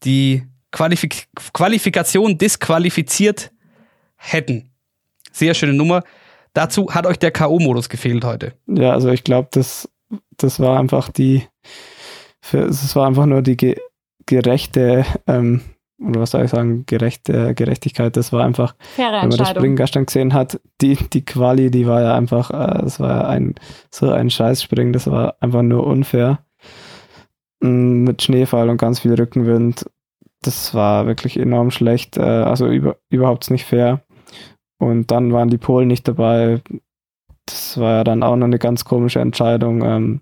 die 0.03 0.43
Qualifik 0.71 1.27
Qualifikation 1.53 2.37
disqualifiziert 2.37 3.51
hätten. 4.15 4.71
Sehr 5.31 5.53
schöne 5.55 5.73
Nummer. 5.73 6.03
Dazu 6.53 6.93
hat 6.93 7.05
euch 7.05 7.19
der 7.19 7.31
K.O.-Modus 7.31 7.89
gefehlt 7.89 8.23
heute. 8.23 8.53
Ja, 8.67 8.93
also 8.93 9.09
ich 9.09 9.23
glaube, 9.23 9.49
das, 9.51 9.89
das 10.37 10.59
war 10.59 10.79
einfach 10.79 11.09
die, 11.09 11.43
es 12.51 12.95
war 12.95 13.07
einfach 13.07 13.25
nur 13.25 13.41
die 13.41 13.57
ge 13.57 13.75
gerechte 14.25 15.05
ähm, 15.25 15.61
oder 16.01 16.21
was 16.21 16.31
soll 16.31 16.45
ich 16.45 16.51
sagen, 16.51 16.85
gerechte 16.85 17.53
Gerechtigkeit, 17.55 18.15
das 18.15 18.31
war 18.31 18.45
einfach, 18.45 18.75
Faire 18.95 19.21
wenn 19.21 19.29
man 19.29 19.37
das 19.37 19.49
Springen 19.49 19.75
gestern 19.75 20.05
gesehen 20.05 20.33
hat, 20.33 20.59
die, 20.81 20.95
die 20.95 21.25
Quali, 21.25 21.71
die 21.71 21.87
war 21.87 22.01
ja 22.01 22.15
einfach, 22.15 22.51
äh, 22.51 22.81
das 22.81 22.99
war 22.99 23.27
ein, 23.27 23.55
so 23.91 24.09
ein 24.09 24.29
Scheißspringen, 24.29 24.93
das 24.93 25.07
war 25.07 25.35
einfach 25.41 25.61
nur 25.61 25.85
unfair. 25.85 26.39
Mm, 27.61 28.03
mit 28.03 28.21
Schneefall 28.21 28.69
und 28.69 28.77
ganz 28.77 28.99
viel 28.99 29.13
Rückenwind, 29.13 29.85
das 30.41 30.73
war 30.73 31.05
wirklich 31.05 31.37
enorm 31.37 31.71
schlecht, 31.71 32.17
äh, 32.17 32.21
also 32.21 32.67
über, 32.67 32.97
überhaupt 33.09 33.49
nicht 33.51 33.65
fair. 33.65 34.01
Und 34.77 35.11
dann 35.11 35.33
waren 35.33 35.49
die 35.49 35.57
Polen 35.57 35.89
nicht 35.89 36.07
dabei. 36.07 36.61
Das 37.45 37.77
war 37.77 37.97
ja 37.97 38.03
dann 38.05 38.23
auch 38.23 38.37
noch 38.37 38.45
eine 38.45 38.59
ganz 38.59 38.85
komische 38.85 39.19
Entscheidung. 39.19 39.83
Ähm, 39.83 40.21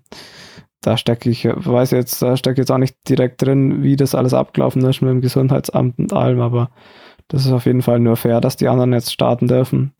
da 0.80 0.96
stecke 0.96 1.28
ich, 1.30 1.44
weiß 1.44 1.90
jetzt, 1.90 2.22
da 2.22 2.36
stecke 2.36 2.60
jetzt 2.60 2.70
auch 2.70 2.78
nicht 2.78 2.96
direkt 3.08 3.42
drin, 3.42 3.82
wie 3.82 3.96
das 3.96 4.14
alles 4.14 4.34
abgelaufen 4.34 4.84
ist 4.84 5.00
mit 5.00 5.10
dem 5.10 5.20
Gesundheitsamt 5.20 5.98
und 5.98 6.12
allem, 6.12 6.40
aber 6.40 6.70
das 7.28 7.44
ist 7.44 7.52
auf 7.52 7.66
jeden 7.66 7.82
Fall 7.82 8.00
nur 8.00 8.16
fair, 8.16 8.40
dass 8.40 8.56
die 8.56 8.68
anderen 8.68 8.92
jetzt 8.92 9.12
starten 9.12 9.48
dürfen. 9.48 9.92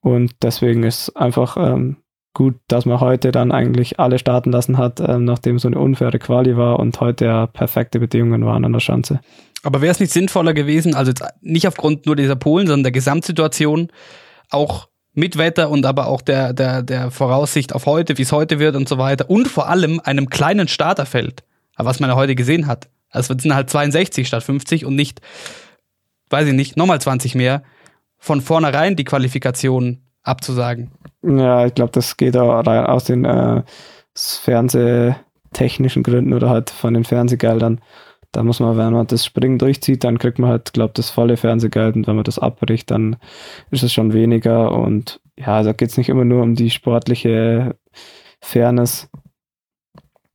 Und 0.00 0.32
deswegen 0.42 0.82
ist 0.82 1.10
einfach 1.16 1.56
ähm, 1.56 1.98
gut, 2.34 2.56
dass 2.68 2.86
man 2.86 3.00
heute 3.00 3.32
dann 3.32 3.52
eigentlich 3.52 4.00
alle 4.00 4.18
starten 4.18 4.52
lassen 4.52 4.78
hat, 4.78 5.00
ähm, 5.00 5.24
nachdem 5.24 5.58
so 5.58 5.68
eine 5.68 5.78
unfaire 5.78 6.18
Quali 6.18 6.56
war 6.56 6.78
und 6.78 7.00
heute 7.00 7.24
ja 7.26 7.46
perfekte 7.46 8.00
Bedingungen 8.00 8.44
waren 8.44 8.64
an 8.64 8.72
der 8.72 8.80
Schanze. 8.80 9.20
Aber 9.62 9.80
wäre 9.82 9.90
es 9.90 10.00
nicht 10.00 10.12
sinnvoller 10.12 10.54
gewesen, 10.54 10.94
also 10.94 11.10
jetzt 11.10 11.24
nicht 11.40 11.66
aufgrund 11.66 12.06
nur 12.06 12.16
dieser 12.16 12.36
Polen, 12.36 12.66
sondern 12.66 12.84
der 12.84 12.92
Gesamtsituation, 12.92 13.90
auch 14.50 14.87
mit 15.18 15.36
Wetter 15.36 15.68
und 15.68 15.84
aber 15.84 16.06
auch 16.06 16.22
der, 16.22 16.52
der, 16.52 16.82
der 16.82 17.10
Voraussicht 17.10 17.74
auf 17.74 17.86
heute, 17.86 18.16
wie 18.18 18.22
es 18.22 18.30
heute 18.30 18.60
wird 18.60 18.76
und 18.76 18.88
so 18.88 18.98
weiter 18.98 19.28
und 19.28 19.48
vor 19.48 19.68
allem 19.68 20.00
einem 20.04 20.30
kleinen 20.30 20.68
Starterfeld, 20.68 21.42
was 21.76 21.98
man 21.98 22.08
ja 22.08 22.16
heute 22.16 22.36
gesehen 22.36 22.68
hat. 22.68 22.88
Also 23.10 23.34
es 23.34 23.42
sind 23.42 23.54
halt 23.54 23.68
62 23.68 24.28
statt 24.28 24.44
50 24.44 24.84
und 24.84 24.94
nicht, 24.94 25.20
weiß 26.30 26.46
ich 26.46 26.54
nicht, 26.54 26.76
nochmal 26.76 27.00
20 27.00 27.34
mehr, 27.34 27.62
von 28.16 28.40
vornherein 28.40 28.94
die 28.94 29.04
Qualifikation 29.04 30.02
abzusagen. 30.22 30.92
Ja, 31.22 31.66
ich 31.66 31.74
glaube, 31.74 31.90
das 31.92 32.16
geht 32.16 32.36
auch 32.36 32.64
rein 32.64 32.86
aus 32.86 33.04
den 33.04 33.24
äh, 33.24 33.62
fernsehtechnischen 34.14 36.04
Gründen 36.04 36.32
oder 36.32 36.48
halt 36.48 36.70
von 36.70 36.94
den 36.94 37.04
Fernsehgeldern. 37.04 37.80
Da 38.32 38.42
muss 38.42 38.60
man, 38.60 38.76
wenn 38.76 38.92
man 38.92 39.06
das 39.06 39.24
Springen 39.24 39.58
durchzieht, 39.58 40.04
dann 40.04 40.18
kriegt 40.18 40.38
man 40.38 40.50
halt, 40.50 40.72
glaube 40.74 40.92
das 40.94 41.10
volle 41.10 41.36
Fernsehgeld 41.36 41.96
und 41.96 42.06
wenn 42.06 42.16
man 42.16 42.24
das 42.24 42.38
abbricht, 42.38 42.90
dann 42.90 43.16
ist 43.70 43.82
es 43.82 43.92
schon 43.92 44.12
weniger 44.12 44.72
und 44.72 45.20
ja, 45.38 45.62
da 45.62 45.72
geht 45.72 45.90
es 45.90 45.96
nicht 45.96 46.08
immer 46.10 46.24
nur 46.24 46.42
um 46.42 46.54
die 46.54 46.70
sportliche 46.70 47.76
Fairness. 48.40 49.08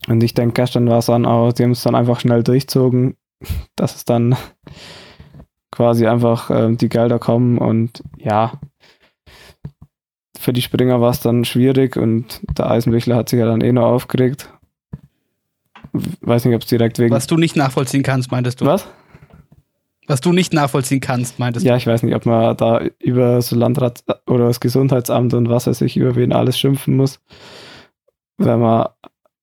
Und 0.07 0.23
ich 0.23 0.33
denke, 0.33 0.53
gestern 0.53 0.89
war 0.89 1.00
es 1.00 1.05
dann 1.05 1.25
auch, 1.25 1.53
die 1.53 1.63
haben 1.63 1.71
es 1.71 1.83
dann 1.83 1.95
einfach 1.95 2.19
schnell 2.19 2.43
durchzogen, 2.43 3.15
dass 3.75 3.95
es 3.95 4.05
dann 4.05 4.35
quasi 5.71 6.07
einfach 6.07 6.50
äh, 6.50 6.75
die 6.75 6.89
Gelder 6.89 7.19
kommen 7.19 7.57
und 7.57 8.03
ja, 8.17 8.59
für 10.38 10.51
die 10.51 10.62
Springer 10.62 11.00
war 11.00 11.12
es 11.12 11.21
dann 11.21 11.45
schwierig 11.45 11.95
und 11.95 12.41
der 12.57 12.69
Eisenbichler 12.69 13.15
hat 13.15 13.29
sich 13.29 13.39
ja 13.39 13.45
dann 13.45 13.62
eh 13.62 13.71
noch 13.71 13.85
aufgeregt 13.85 14.50
weiß 15.93 16.45
nicht, 16.45 16.55
ob 16.55 16.62
es 16.62 16.67
direkt 16.67 17.00
wegen. 17.00 17.13
Was 17.13 17.27
du 17.27 17.38
nicht 17.38 17.55
nachvollziehen 17.55 18.03
kannst, 18.03 18.31
meintest 18.31 18.62
du? 18.62 18.65
Was? 18.65 18.88
Was 20.07 20.19
du 20.19 20.33
nicht 20.33 20.53
nachvollziehen 20.53 21.00
kannst, 21.00 21.39
meintest 21.39 21.65
du? 21.65 21.69
Ja, 21.69 21.77
ich 21.77 21.88
weiß 21.88 22.03
nicht, 22.03 22.15
ob 22.15 22.25
man 22.25 22.57
da 22.57 22.81
über 23.00 23.41
so 23.41 23.55
Landrat 23.55 24.03
oder 24.27 24.47
das 24.47 24.59
Gesundheitsamt 24.59 25.33
und 25.33 25.50
was 25.50 25.67
weiß 25.67 25.81
ich, 25.81 25.95
über 25.95 26.15
wen 26.15 26.33
alles 26.33 26.59
schimpfen 26.59 26.97
muss, 26.97 27.21
wenn 28.38 28.59
man 28.59 28.89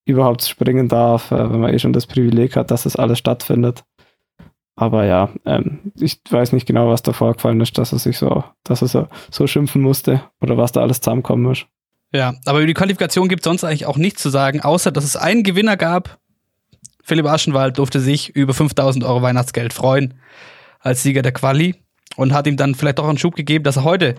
überhaupt 0.04 0.42
springen 0.42 0.88
darf, 0.88 1.30
äh, 1.30 1.50
wenn 1.50 1.60
man 1.60 1.72
eh 1.72 1.78
schon 1.78 1.92
das 1.92 2.06
Privileg 2.06 2.56
hat, 2.56 2.70
dass 2.70 2.82
das 2.82 2.96
alles 2.96 3.18
stattfindet. 3.18 3.84
Aber 4.76 5.04
ja, 5.04 5.30
ähm, 5.44 5.92
ich 5.98 6.20
weiß 6.28 6.52
nicht 6.52 6.66
genau, 6.66 6.88
was 6.88 7.02
da 7.02 7.12
vorgefallen 7.12 7.60
ist, 7.60 7.76
dass 7.78 7.92
er 7.92 7.98
sich 7.98 8.18
so, 8.18 8.44
dass 8.64 8.82
er 8.82 8.88
so, 8.88 9.08
so 9.30 9.46
schimpfen 9.46 9.82
musste 9.82 10.22
oder 10.40 10.56
was 10.56 10.72
da 10.72 10.80
alles 10.80 11.00
zusammenkommen 11.00 11.42
muss. 11.42 11.66
Ja, 12.12 12.34
aber 12.44 12.58
über 12.58 12.66
die 12.66 12.74
Qualifikation 12.74 13.28
gibt 13.28 13.42
es 13.42 13.44
sonst 13.44 13.62
eigentlich 13.62 13.86
auch 13.86 13.96
nichts 13.96 14.22
zu 14.22 14.30
sagen, 14.30 14.60
außer 14.60 14.90
dass 14.90 15.04
es 15.04 15.16
einen 15.16 15.42
Gewinner 15.42 15.76
gab, 15.76 16.18
Philipp 17.02 17.26
Aschenwald 17.26 17.78
durfte 17.78 18.00
sich 18.00 18.34
über 18.34 18.54
5000 18.54 19.04
Euro 19.04 19.22
Weihnachtsgeld 19.22 19.72
freuen 19.72 20.14
als 20.80 21.02
Sieger 21.02 21.22
der 21.22 21.32
Quali 21.32 21.74
und 22.16 22.32
hat 22.32 22.46
ihm 22.46 22.56
dann 22.56 22.74
vielleicht 22.74 23.00
auch 23.00 23.08
einen 23.08 23.18
Schub 23.18 23.34
gegeben, 23.34 23.64
dass 23.64 23.76
er 23.76 23.84
heute 23.84 24.14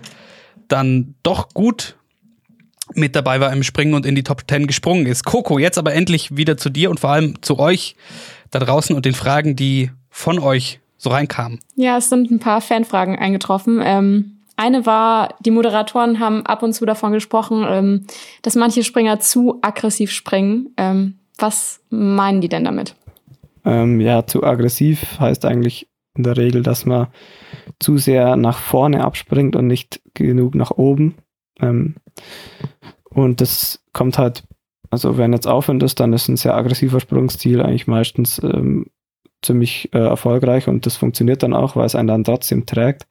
dann 0.68 1.14
doch 1.22 1.48
gut 1.50 1.96
mit 2.94 3.16
dabei 3.16 3.40
war 3.40 3.52
im 3.52 3.62
Springen 3.62 3.94
und 3.94 4.06
in 4.06 4.14
die 4.14 4.22
Top 4.22 4.42
10 4.48 4.66
gesprungen 4.66 5.06
ist. 5.06 5.24
Coco, 5.24 5.58
jetzt 5.58 5.78
aber 5.78 5.94
endlich 5.94 6.36
wieder 6.36 6.56
zu 6.56 6.70
dir 6.70 6.90
und 6.90 7.00
vor 7.00 7.10
allem 7.10 7.40
zu 7.42 7.58
euch 7.58 7.96
da 8.50 8.58
draußen 8.58 8.94
und 8.94 9.04
den 9.04 9.14
Fragen, 9.14 9.56
die 9.56 9.90
von 10.10 10.38
euch 10.38 10.80
so 10.98 11.10
reinkamen. 11.10 11.58
Ja, 11.74 11.96
es 11.96 12.08
sind 12.08 12.30
ein 12.30 12.38
paar 12.38 12.60
Fanfragen 12.60 13.18
eingetroffen. 13.18 13.80
Ähm, 13.82 14.38
eine 14.56 14.86
war, 14.86 15.34
die 15.40 15.50
Moderatoren 15.50 16.20
haben 16.20 16.44
ab 16.46 16.62
und 16.62 16.74
zu 16.74 16.84
davon 16.84 17.12
gesprochen, 17.12 17.64
ähm, 17.68 18.06
dass 18.42 18.54
manche 18.54 18.84
Springer 18.84 19.18
zu 19.18 19.58
aggressiv 19.62 20.12
springen. 20.12 20.72
Ähm, 20.76 21.18
was 21.42 21.84
meinen 21.90 22.40
die 22.40 22.48
denn 22.48 22.64
damit? 22.64 22.94
Ähm, 23.64 24.00
ja, 24.00 24.26
zu 24.26 24.42
aggressiv 24.42 25.20
heißt 25.20 25.44
eigentlich 25.44 25.88
in 26.16 26.24
der 26.24 26.36
Regel, 26.36 26.62
dass 26.62 26.86
man 26.86 27.08
zu 27.78 27.98
sehr 27.98 28.36
nach 28.36 28.58
vorne 28.58 29.04
abspringt 29.04 29.56
und 29.56 29.66
nicht 29.66 30.00
genug 30.14 30.54
nach 30.54 30.70
oben. 30.70 31.16
Ähm, 31.60 31.96
und 33.10 33.40
das 33.40 33.82
kommt 33.92 34.18
halt, 34.18 34.44
also 34.90 35.18
wenn 35.18 35.32
jetzt 35.32 35.46
Aufwand 35.46 35.82
ist, 35.82 36.00
dann 36.00 36.12
ist 36.12 36.28
ein 36.28 36.36
sehr 36.36 36.54
aggressiver 36.54 37.00
Sprungstil 37.00 37.60
eigentlich 37.60 37.86
meistens 37.86 38.40
ähm, 38.42 38.86
ziemlich 39.42 39.92
äh, 39.92 39.98
erfolgreich 39.98 40.68
und 40.68 40.86
das 40.86 40.96
funktioniert 40.96 41.42
dann 41.42 41.54
auch, 41.54 41.76
weil 41.76 41.86
es 41.86 41.94
einen 41.94 42.08
dann 42.08 42.24
trotzdem 42.24 42.66
trägt. 42.66 43.06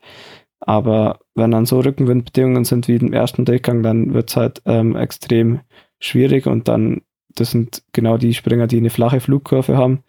Aber 0.60 1.20
wenn 1.34 1.52
dann 1.52 1.66
so 1.66 1.80
Rückenwindbedingungen 1.80 2.66
sind 2.66 2.88
wie 2.88 2.96
im 2.96 3.14
ersten 3.14 3.46
Durchgang, 3.46 3.82
dann 3.82 4.14
wird 4.14 4.30
es 4.30 4.38
halt 4.38 4.62
ähm, 4.66 4.96
extrem 4.96 5.62
schwierig 6.00 6.46
und 6.46 6.68
dann 6.68 7.02
das 7.36 7.52
sind 7.52 7.84
genau 7.94 8.18
die 8.18 8.34
Springer, 8.34 8.68
die 8.68 8.78
eine 8.78 8.90
flache 8.90 9.20
Flugkurve 9.20 9.78
haben. 9.78 10.04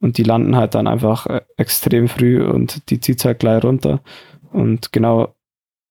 Und 0.00 0.18
die 0.18 0.24
landen 0.24 0.56
halt 0.56 0.74
dann 0.74 0.88
einfach 0.88 1.26
äh, 1.26 1.42
extrem 1.56 2.08
früh 2.08 2.42
und 2.42 2.90
die 2.90 3.00
zieht 3.00 3.24
halt 3.24 3.38
gleich 3.38 3.62
runter. 3.62 4.00
Und 4.52 4.92
genau 4.92 5.34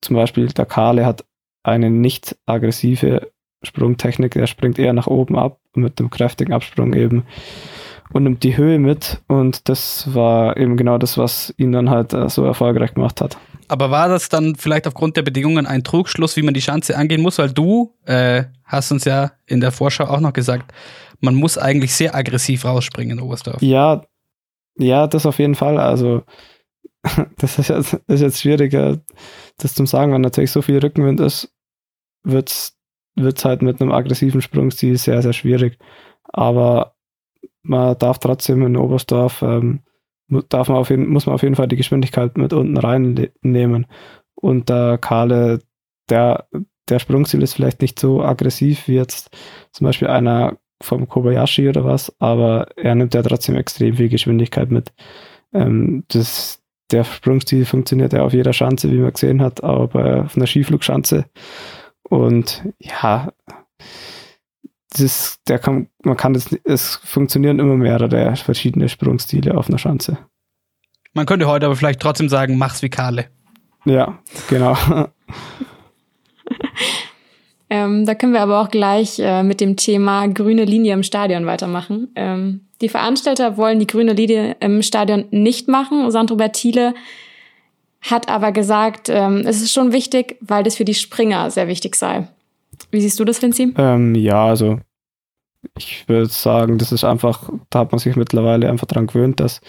zum 0.02 0.16
Beispiel 0.16 0.48
der 0.48 0.66
Kale 0.66 1.06
hat 1.06 1.24
eine 1.64 1.90
nicht 1.90 2.36
aggressive 2.46 3.32
Sprungtechnik, 3.64 4.34
der 4.34 4.48
springt 4.48 4.80
eher 4.80 4.94
nach 4.94 5.08
oben 5.08 5.38
ab 5.38 5.60
mit 5.76 6.00
einem 6.00 6.10
kräftigen 6.10 6.54
Absprung 6.54 6.94
eben 6.94 7.24
und 8.12 8.24
nimmt 8.24 8.44
die 8.44 8.58
Höhe 8.58 8.80
mit. 8.80 9.22
Und 9.28 9.70
das 9.70 10.14
war 10.14 10.58
eben 10.58 10.78
genau 10.78 10.98
das, 10.98 11.18
was 11.18 11.54
ihn 11.58 11.72
dann 11.72 11.90
halt 11.90 12.14
äh, 12.14 12.28
so 12.30 12.44
erfolgreich 12.44 12.94
gemacht 12.94 13.22
hat. 13.22 13.38
Aber 13.72 13.90
war 13.90 14.10
das 14.10 14.28
dann 14.28 14.56
vielleicht 14.56 14.86
aufgrund 14.86 15.16
der 15.16 15.22
Bedingungen 15.22 15.66
ein 15.66 15.86
Trugschluss, 15.86 16.36
wie 16.36 16.42
man 16.42 16.54
die 16.54 16.62
Schanze 16.62 16.98
angehen 16.98 17.22
muss? 17.22 17.38
Weil 17.38 17.52
du 17.52 17.96
äh, 18.04 18.44
hast 18.66 18.92
uns 18.92 19.06
ja 19.06 19.32
in 19.46 19.62
der 19.62 19.72
Vorschau 19.72 20.04
auch 20.04 20.20
noch 20.20 20.34
gesagt, 20.34 20.74
man 21.22 21.36
muss 21.36 21.58
eigentlich 21.58 21.96
sehr 21.96 22.14
aggressiv 22.14 22.66
rausspringen 22.66 23.18
in 23.18 23.24
Oberstdorf. 23.24 23.62
Ja, 23.62 24.04
ja, 24.78 25.08
das 25.08 25.26
auf 25.26 25.40
jeden 25.40 25.56
Fall. 25.56 25.78
Also 25.78 26.24
das 27.38 27.60
ist 27.60 27.70
jetzt, 27.70 27.94
ist 28.08 28.20
jetzt 28.20 28.42
schwieriger, 28.42 29.00
das 29.58 29.74
zu 29.74 29.86
sagen, 29.86 30.12
wenn 30.12 30.22
natürlich 30.22 30.52
so 30.52 30.62
viel 30.62 30.80
Rückenwind 30.80 31.22
ist, 31.22 31.54
wird 32.24 32.50
es 32.52 33.46
halt 33.46 33.62
mit 33.62 33.82
einem 33.82 33.94
aggressiven 33.94 34.42
Sprungstil 34.42 34.98
sehr, 34.98 35.22
sehr 35.22 35.34
schwierig. 35.34 35.80
Aber 36.24 36.96
man 37.64 37.98
darf 37.98 38.20
trotzdem 38.20 38.66
in 38.66 38.76
Oberstdorf 38.76 39.42
ähm, 39.44 39.84
darf 40.50 40.70
man 40.70 40.78
auf 40.78 40.90
jeden, 40.90 41.08
muss 41.08 41.26
man 41.26 41.36
auf 41.36 41.44
jeden 41.44 41.56
Fall 41.56 41.68
die 41.68 41.76
Geschwindigkeit 41.76 42.38
mit 42.38 42.54
unten 42.54 42.78
reinnehmen. 42.78 43.88
Und 44.36 44.70
der 44.70 44.98
Kale, 44.98 45.60
der, 46.10 46.48
der 46.90 47.00
Sprungziel 47.00 47.42
ist 47.42 47.54
vielleicht 47.54 47.82
nicht 47.82 48.00
so 48.00 48.24
aggressiv 48.24 48.88
wie 48.88 48.96
jetzt 48.96 49.36
zum 49.72 49.86
Beispiel 49.86 50.08
einer 50.08 50.58
vom 50.82 51.08
Kobayashi 51.08 51.70
oder 51.70 51.86
was, 51.86 52.14
aber 52.20 52.68
er 52.76 52.96
nimmt 52.96 53.14
ja 53.14 53.22
trotzdem 53.22 53.56
extrem 53.56 53.96
viel 53.96 54.10
Geschwindigkeit 54.10 54.72
mit. 54.72 54.92
Ähm, 55.54 56.04
das, 56.08 56.62
der 56.92 57.04
Sprungstil 57.04 57.66
funktioniert 57.66 58.14
ja 58.14 58.24
auf 58.24 58.34
jeder 58.34 58.54
Schanze, 58.54 58.92
wie 58.92 58.98
man 58.98 59.14
gesehen 59.14 59.42
hat, 59.42 59.64
aber 59.64 60.26
auf 60.26 60.36
einer 60.36 60.48
Skiflugschanze. 60.48 61.26
Und 62.04 62.64
ja, 62.80 63.32
das, 64.98 65.40
der 65.48 65.60
kann, 65.60 65.88
man 66.04 66.18
kann 66.18 66.34
das, 66.34 66.54
es 66.64 67.00
funktionieren 67.04 67.60
immer 67.60 67.76
mehrere 67.76 68.36
verschiedene 68.36 68.90
Sprungstile 68.90 69.58
auf 69.58 69.70
einer 69.70 69.78
Schanze. 69.78 70.18
Man 71.14 71.26
könnte 71.26 71.48
heute 71.48 71.66
aber 71.66 71.76
vielleicht 71.76 72.00
trotzdem 72.00 72.30
sagen, 72.30 72.58
mach's 72.58 72.82
wie 72.82 72.90
Kale. 72.90 73.26
Ja, 73.86 74.20
genau. 74.50 74.78
ähm, 77.70 78.06
da 78.06 78.16
können 78.16 78.34
wir 78.34 78.42
aber 78.42 78.62
auch 78.62 78.70
gleich 78.70 79.20
äh, 79.20 79.44
mit 79.44 79.62
dem 79.62 79.76
Thema 79.76 80.28
grüne 80.28 80.66
Linie 80.66 80.94
im 80.94 81.04
Stadion 81.04 81.46
weitermachen. 81.46 82.10
Ähm, 82.16 82.68
die 82.82 82.90
Veranstalter 82.90 83.58
wollen 83.58 83.80
die 83.80 83.88
grüne 83.88 84.14
Linie 84.14 84.56
im 84.60 84.82
Stadion 84.82 85.26
nicht 85.32 85.68
machen. 85.68 86.10
Sandro 86.12 86.36
Bertile 86.36 86.94
hat 88.02 88.30
aber 88.30 88.52
gesagt, 88.52 89.10
ähm, 89.10 89.44
es 89.46 89.62
ist 89.62 89.74
schon 89.74 89.92
wichtig, 89.92 90.38
weil 90.42 90.64
das 90.64 90.76
für 90.76 90.86
die 90.86 90.96
Springer 90.96 91.52
sehr 91.52 91.68
wichtig 91.68 91.96
sei. 91.96 92.28
Wie 92.92 93.02
siehst 93.02 93.20
du 93.20 93.26
das, 93.26 93.42
Vinci? 93.42 93.74
Ähm, 93.78 94.16
ja, 94.16 94.46
also 94.46 94.80
ich 95.78 96.08
würde 96.10 96.28
sagen, 96.28 96.78
das 96.78 96.92
ist 96.92 97.04
einfach, 97.04 97.50
da 97.70 97.80
hat 97.80 97.92
man 97.92 98.00
sich 98.00 98.16
mittlerweile 98.16 98.70
einfach 98.70 98.88
dran 98.88 99.08
gewöhnt, 99.08 99.40
dass 99.40 99.62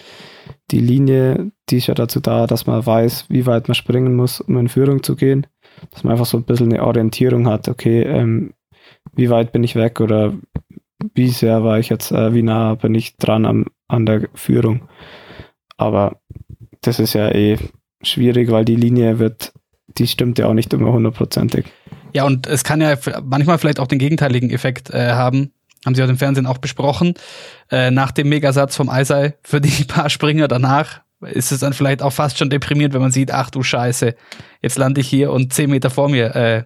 die 0.71 0.79
Linie, 0.79 1.51
die 1.69 1.77
ist 1.77 1.87
ja 1.87 1.93
dazu 1.93 2.19
da, 2.19 2.47
dass 2.47 2.65
man 2.65 2.83
weiß, 2.85 3.25
wie 3.29 3.45
weit 3.45 3.67
man 3.67 3.75
springen 3.75 4.15
muss, 4.15 4.41
um 4.41 4.57
in 4.57 4.69
Führung 4.69 5.03
zu 5.03 5.15
gehen. 5.15 5.45
Dass 5.91 6.03
man 6.03 6.13
einfach 6.13 6.25
so 6.25 6.37
ein 6.37 6.43
bisschen 6.43 6.73
eine 6.73 6.83
Orientierung 6.83 7.47
hat, 7.47 7.67
okay, 7.67 8.01
ähm, 8.03 8.53
wie 9.13 9.29
weit 9.29 9.51
bin 9.51 9.63
ich 9.63 9.75
weg 9.75 10.01
oder 10.01 10.33
wie 11.13 11.29
sehr 11.29 11.63
war 11.63 11.79
ich 11.79 11.89
jetzt, 11.89 12.11
äh, 12.11 12.33
wie 12.33 12.43
nah 12.43 12.75
bin 12.75 12.95
ich 12.95 13.17
dran 13.17 13.45
am, 13.45 13.65
an 13.87 14.05
der 14.05 14.29
Führung. 14.33 14.87
Aber 15.77 16.21
das 16.81 16.99
ist 16.99 17.13
ja 17.13 17.29
eh 17.29 17.57
schwierig, 18.01 18.49
weil 18.51 18.65
die 18.65 18.75
Linie 18.75 19.19
wird 19.19 19.53
die 19.97 20.07
stimmt 20.07 20.39
ja 20.39 20.47
auch 20.47 20.53
nicht 20.53 20.73
immer 20.73 20.91
hundertprozentig. 20.91 21.65
Ja, 22.13 22.25
und 22.25 22.47
es 22.47 22.63
kann 22.63 22.81
ja 22.81 22.95
manchmal 23.23 23.57
vielleicht 23.57 23.79
auch 23.79 23.87
den 23.87 23.99
gegenteiligen 23.99 24.49
Effekt 24.49 24.89
äh, 24.91 25.11
haben. 25.11 25.51
Haben 25.85 25.95
sie 25.95 26.01
ja 26.01 26.07
im 26.07 26.17
Fernsehen 26.17 26.45
auch 26.45 26.59
besprochen. 26.59 27.15
Äh, 27.69 27.91
nach 27.91 28.11
dem 28.11 28.29
Megasatz 28.29 28.75
vom 28.75 28.89
Eisei 28.89 29.35
für 29.43 29.59
die 29.59 29.83
paar 29.87 30.09
Springer 30.09 30.47
danach 30.47 31.01
ist 31.21 31.51
es 31.51 31.61
dann 31.61 31.73
vielleicht 31.73 32.01
auch 32.01 32.11
fast 32.11 32.37
schon 32.37 32.49
deprimierend, 32.49 32.93
wenn 32.93 33.01
man 33.01 33.11
sieht, 33.11 33.31
ach 33.31 33.49
du 33.49 33.63
Scheiße, 33.63 34.13
jetzt 34.61 34.77
lande 34.77 34.99
ich 34.99 35.07
hier 35.07 35.31
und 35.31 35.53
zehn 35.53 35.69
Meter 35.69 35.89
vor 35.89 36.09
mir 36.09 36.35
äh, 36.35 36.63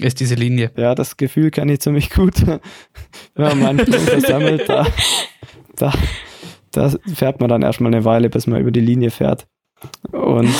ist 0.00 0.20
diese 0.20 0.34
Linie. 0.34 0.70
Ja, 0.76 0.94
das 0.94 1.16
Gefühl 1.16 1.50
kenne 1.50 1.72
ich 1.72 1.80
ziemlich 1.80 2.10
gut. 2.10 2.46
wenn 2.46 2.60
man 3.34 3.58
meinen 3.58 3.86
versammelt, 3.86 4.68
da, 4.68 4.86
da, 5.76 5.92
da 6.72 6.92
fährt 7.14 7.40
man 7.40 7.48
dann 7.48 7.62
erstmal 7.62 7.92
eine 7.92 8.04
Weile, 8.04 8.30
bis 8.30 8.46
man 8.46 8.60
über 8.60 8.70
die 8.70 8.80
Linie 8.80 9.10
fährt. 9.10 9.46
Und 10.12 10.54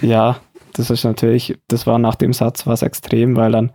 ja, 0.00 0.40
das 0.74 0.90
ist 0.90 1.04
natürlich, 1.04 1.58
das 1.68 1.86
war 1.86 1.98
nach 1.98 2.14
dem 2.14 2.32
Satz 2.32 2.66
was 2.66 2.82
extrem, 2.82 3.36
weil 3.36 3.52
dann 3.52 3.72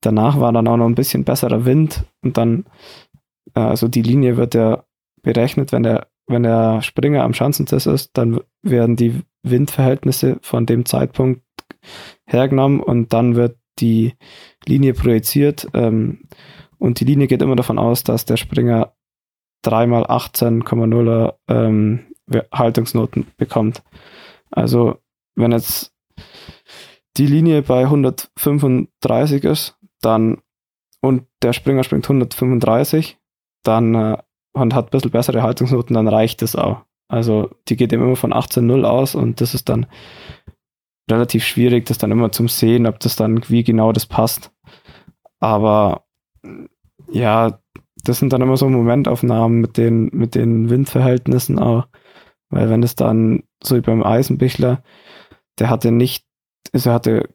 danach 0.00 0.38
war 0.38 0.52
dann 0.52 0.68
auch 0.68 0.76
noch 0.76 0.86
ein 0.86 0.94
bisschen 0.94 1.24
besserer 1.24 1.64
Wind 1.64 2.04
und 2.22 2.36
dann, 2.36 2.66
äh, 3.54 3.60
also 3.60 3.88
die 3.88 4.02
Linie 4.02 4.36
wird 4.36 4.54
ja 4.54 4.84
berechnet, 5.22 5.72
wenn 5.72 5.82
der, 5.82 6.08
wenn 6.26 6.42
der 6.42 6.82
Springer 6.82 7.24
am 7.24 7.34
Schanzentest 7.34 7.86
ist, 7.86 8.10
dann 8.14 8.40
werden 8.62 8.96
die 8.96 9.22
Windverhältnisse 9.42 10.38
von 10.42 10.66
dem 10.66 10.84
Zeitpunkt 10.84 11.42
hergenommen 12.26 12.80
und 12.80 13.12
dann 13.12 13.36
wird 13.36 13.58
die 13.78 14.14
Linie 14.64 14.94
projiziert 14.94 15.68
ähm, 15.74 16.28
und 16.78 17.00
die 17.00 17.04
Linie 17.04 17.26
geht 17.26 17.42
immer 17.42 17.56
davon 17.56 17.78
aus, 17.78 18.04
dass 18.04 18.24
der 18.24 18.36
Springer 18.36 18.92
dreimal 19.62 20.04
18,0er 20.04 21.34
ähm, 21.48 22.06
Haltungsnoten 22.52 23.26
bekommt. 23.36 23.82
Also 24.50 24.98
wenn 25.34 25.52
jetzt 25.52 25.95
die 27.16 27.26
Linie 27.26 27.62
bei 27.62 27.84
135 27.84 29.44
ist, 29.44 29.76
dann 30.00 30.38
und 31.00 31.24
der 31.42 31.52
Springer 31.52 31.84
springt 31.84 32.04
135, 32.04 33.18
dann 33.62 33.94
äh, 33.94 34.18
und 34.52 34.74
hat 34.74 34.86
ein 34.86 34.90
bisschen 34.90 35.10
bessere 35.10 35.42
Haltungsnoten, 35.42 35.94
dann 35.94 36.08
reicht 36.08 36.42
es 36.42 36.56
auch. 36.56 36.82
Also 37.08 37.50
die 37.68 37.76
geht 37.76 37.92
immer 37.92 38.16
von 38.16 38.32
18,0 38.32 38.84
aus 38.84 39.14
und 39.14 39.40
das 39.40 39.54
ist 39.54 39.68
dann 39.68 39.86
relativ 41.10 41.44
schwierig, 41.44 41.86
das 41.86 41.98
dann 41.98 42.10
immer 42.10 42.32
zum 42.32 42.48
Sehen, 42.48 42.86
ob 42.86 42.98
das 43.00 43.16
dann, 43.16 43.48
wie 43.48 43.62
genau 43.62 43.92
das 43.92 44.06
passt. 44.06 44.50
Aber 45.38 46.04
ja, 47.10 47.60
das 48.04 48.18
sind 48.18 48.32
dann 48.32 48.42
immer 48.42 48.56
so 48.56 48.68
Momentaufnahmen 48.68 49.60
mit 49.60 49.76
den, 49.76 50.10
mit 50.12 50.34
den 50.34 50.70
Windverhältnissen 50.70 51.58
auch. 51.58 51.86
Weil 52.48 52.70
wenn 52.70 52.82
es 52.82 52.94
dann, 52.94 53.42
so 53.62 53.76
wie 53.76 53.80
beim 53.80 54.02
Eisenbichler, 54.02 54.82
der 55.58 55.70
hatte 55.70 55.90
nicht, 55.90 56.24
also 56.72 56.90
er 56.90 56.94
hatte 56.94 57.28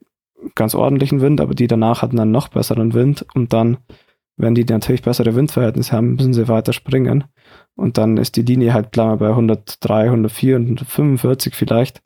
ganz 0.55 0.75
ordentlichen 0.75 1.21
Wind, 1.21 1.41
aber 1.41 1.53
die 1.53 1.67
danach 1.67 2.01
hatten 2.01 2.17
dann 2.17 2.31
noch 2.31 2.47
besseren 2.47 2.93
Wind 2.93 3.25
und 3.33 3.53
dann, 3.53 3.77
wenn 4.37 4.55
die 4.55 4.63
natürlich 4.63 5.03
bessere 5.03 5.35
Windverhältnisse 5.35 5.91
haben, 5.91 6.15
müssen 6.15 6.33
sie 6.33 6.47
weiter 6.47 6.73
springen 6.73 7.25
und 7.75 7.97
dann 7.97 8.17
ist 8.17 8.35
die 8.37 8.41
Linie 8.41 8.73
halt 8.73 8.91
klar 8.91 9.17
bei 9.17 9.29
103, 9.29 10.05
104, 10.05 10.55
145 10.55 11.55
vielleicht 11.55 12.01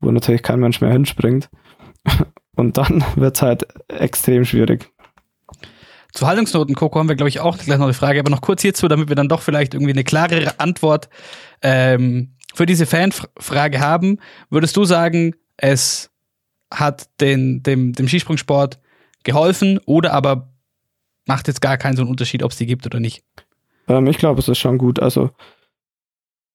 wo 0.00 0.10
natürlich 0.10 0.42
kein 0.42 0.60
Mensch 0.60 0.80
mehr 0.80 0.90
hinspringt. 0.90 1.48
Und 2.56 2.76
dann 2.76 3.04
wird 3.16 3.36
es 3.36 3.42
halt 3.42 3.66
extrem 3.88 4.44
schwierig. 4.44 4.90
Zu 6.12 6.26
Haltungsnoten, 6.26 6.74
Coco, 6.74 6.98
haben 6.98 7.08
wir, 7.08 7.14
glaube 7.14 7.28
ich, 7.28 7.40
auch 7.40 7.56
gleich 7.56 7.78
noch 7.78 7.86
eine 7.86 7.94
Frage, 7.94 8.18
aber 8.18 8.30
noch 8.30 8.40
kurz 8.40 8.62
hierzu, 8.62 8.88
damit 8.88 9.08
wir 9.08 9.16
dann 9.16 9.28
doch 9.28 9.42
vielleicht 9.42 9.74
irgendwie 9.74 9.92
eine 9.92 10.02
klarere 10.02 10.58
Antwort 10.58 11.08
ähm, 11.62 12.34
für 12.52 12.66
diese 12.66 12.86
Fanfrage 12.86 13.78
haben. 13.78 14.18
Würdest 14.50 14.76
du 14.76 14.84
sagen, 14.84 15.36
es 15.60 16.10
hat 16.72 17.08
den, 17.20 17.62
dem, 17.62 17.92
dem 17.92 18.08
Skisprungsport 18.08 18.78
geholfen 19.24 19.78
oder 19.86 20.12
aber 20.12 20.48
macht 21.26 21.48
jetzt 21.48 21.60
gar 21.60 21.76
keinen 21.76 21.96
so 21.96 22.02
einen 22.02 22.10
Unterschied, 22.10 22.42
ob 22.42 22.52
es 22.52 22.56
die 22.56 22.66
gibt 22.66 22.86
oder 22.86 23.00
nicht? 23.00 23.22
Ähm, 23.88 24.06
ich 24.06 24.18
glaube, 24.18 24.40
es 24.40 24.48
ist 24.48 24.58
schon 24.58 24.78
gut. 24.78 25.00
Also 25.00 25.30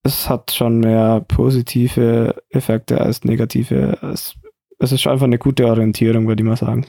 es 0.03 0.29
hat 0.29 0.51
schon 0.51 0.79
mehr 0.79 1.23
positive 1.27 2.41
Effekte 2.49 3.01
als 3.01 3.23
negative. 3.23 3.97
Es, 4.01 4.35
es 4.79 4.91
ist 4.91 5.07
einfach 5.07 5.25
eine 5.25 5.37
gute 5.37 5.67
Orientierung, 5.67 6.27
würde 6.27 6.41
ich 6.41 6.47
mal 6.47 6.57
sagen. 6.57 6.85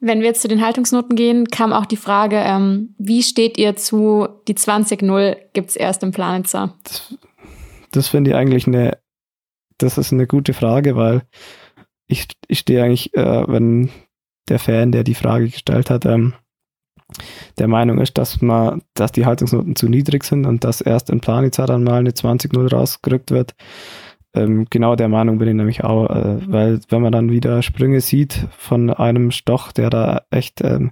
Wenn 0.00 0.20
wir 0.20 0.26
jetzt 0.26 0.42
zu 0.42 0.48
den 0.48 0.64
Haltungsnoten 0.64 1.16
gehen, 1.16 1.48
kam 1.48 1.72
auch 1.72 1.86
die 1.86 1.96
Frage, 1.96 2.36
ähm, 2.36 2.94
wie 2.98 3.22
steht 3.22 3.56
ihr 3.56 3.76
zu 3.76 4.28
die 4.46 4.54
20-0 4.54 5.36
gibt 5.54 5.70
es 5.70 5.76
erst 5.76 6.02
im 6.02 6.12
Planitzer? 6.12 6.74
Das, 6.84 7.14
das 7.92 8.08
finde 8.08 8.30
ich 8.30 8.36
eigentlich 8.36 8.66
eine, 8.66 8.98
das 9.78 9.98
ist 9.98 10.12
eine 10.12 10.26
gute 10.26 10.54
Frage, 10.54 10.96
weil 10.96 11.22
ich, 12.06 12.28
ich 12.48 12.60
stehe 12.60 12.82
eigentlich, 12.82 13.14
äh, 13.14 13.44
wenn 13.48 13.90
der 14.48 14.58
Fan, 14.58 14.92
der 14.92 15.04
die 15.04 15.14
Frage 15.14 15.48
gestellt 15.48 15.90
hat, 15.90 16.06
ähm, 16.06 16.34
der 17.58 17.68
Meinung 17.68 17.98
ist, 17.98 18.18
dass 18.18 18.42
man, 18.42 18.82
dass 18.94 19.12
die 19.12 19.26
Haltungsnoten 19.26 19.76
zu 19.76 19.88
niedrig 19.88 20.24
sind 20.24 20.46
und 20.46 20.64
dass 20.64 20.80
erst 20.80 21.10
in 21.10 21.20
Planica 21.20 21.66
dann 21.66 21.84
mal 21.84 21.98
eine 22.00 22.10
20-0 22.10 22.70
rausgerückt 22.70 23.30
wird. 23.30 23.54
Ähm, 24.34 24.66
genau 24.68 24.96
der 24.96 25.08
Meinung 25.08 25.38
bin 25.38 25.48
ich 25.48 25.54
nämlich 25.54 25.84
auch, 25.84 26.10
äh, 26.10 26.38
weil 26.50 26.80
wenn 26.88 27.02
man 27.02 27.12
dann 27.12 27.30
wieder 27.30 27.62
Sprünge 27.62 28.00
sieht 28.00 28.48
von 28.58 28.90
einem 28.90 29.30
Stoch, 29.30 29.72
der 29.72 29.88
da 29.88 30.22
echt, 30.30 30.62
ähm, 30.62 30.90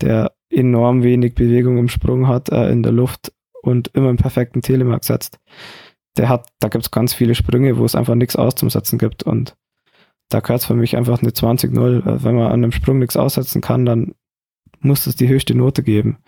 der 0.00 0.32
enorm 0.50 1.02
wenig 1.02 1.34
Bewegung 1.34 1.78
im 1.78 1.88
Sprung 1.88 2.28
hat 2.28 2.50
äh, 2.50 2.70
in 2.70 2.82
der 2.82 2.92
Luft 2.92 3.32
und 3.62 3.88
immer 3.94 4.08
einen 4.08 4.18
perfekten 4.18 4.60
Telemark 4.60 5.04
setzt, 5.04 5.38
der 6.16 6.28
hat, 6.28 6.48
da 6.60 6.68
gibt 6.68 6.84
es 6.84 6.90
ganz 6.90 7.14
viele 7.14 7.34
Sprünge, 7.34 7.78
wo 7.78 7.84
es 7.84 7.94
einfach 7.94 8.14
nichts 8.14 8.36
auszusetzen 8.36 8.98
gibt 8.98 9.22
und 9.22 9.56
da 10.32 10.40
gehört 10.40 10.60
es 10.60 10.66
für 10.66 10.74
mich 10.74 10.96
einfach 10.96 11.20
eine 11.20 11.30
20-0. 11.30 12.24
Wenn 12.24 12.34
man 12.34 12.46
an 12.46 12.52
einem 12.52 12.72
Sprung 12.72 12.98
nichts 12.98 13.16
aussetzen 13.16 13.60
kann, 13.60 13.84
dann 13.84 14.14
muss 14.80 15.06
es 15.06 15.16
die 15.16 15.28
höchste 15.28 15.54
Note 15.54 15.82
geben. 15.82 16.18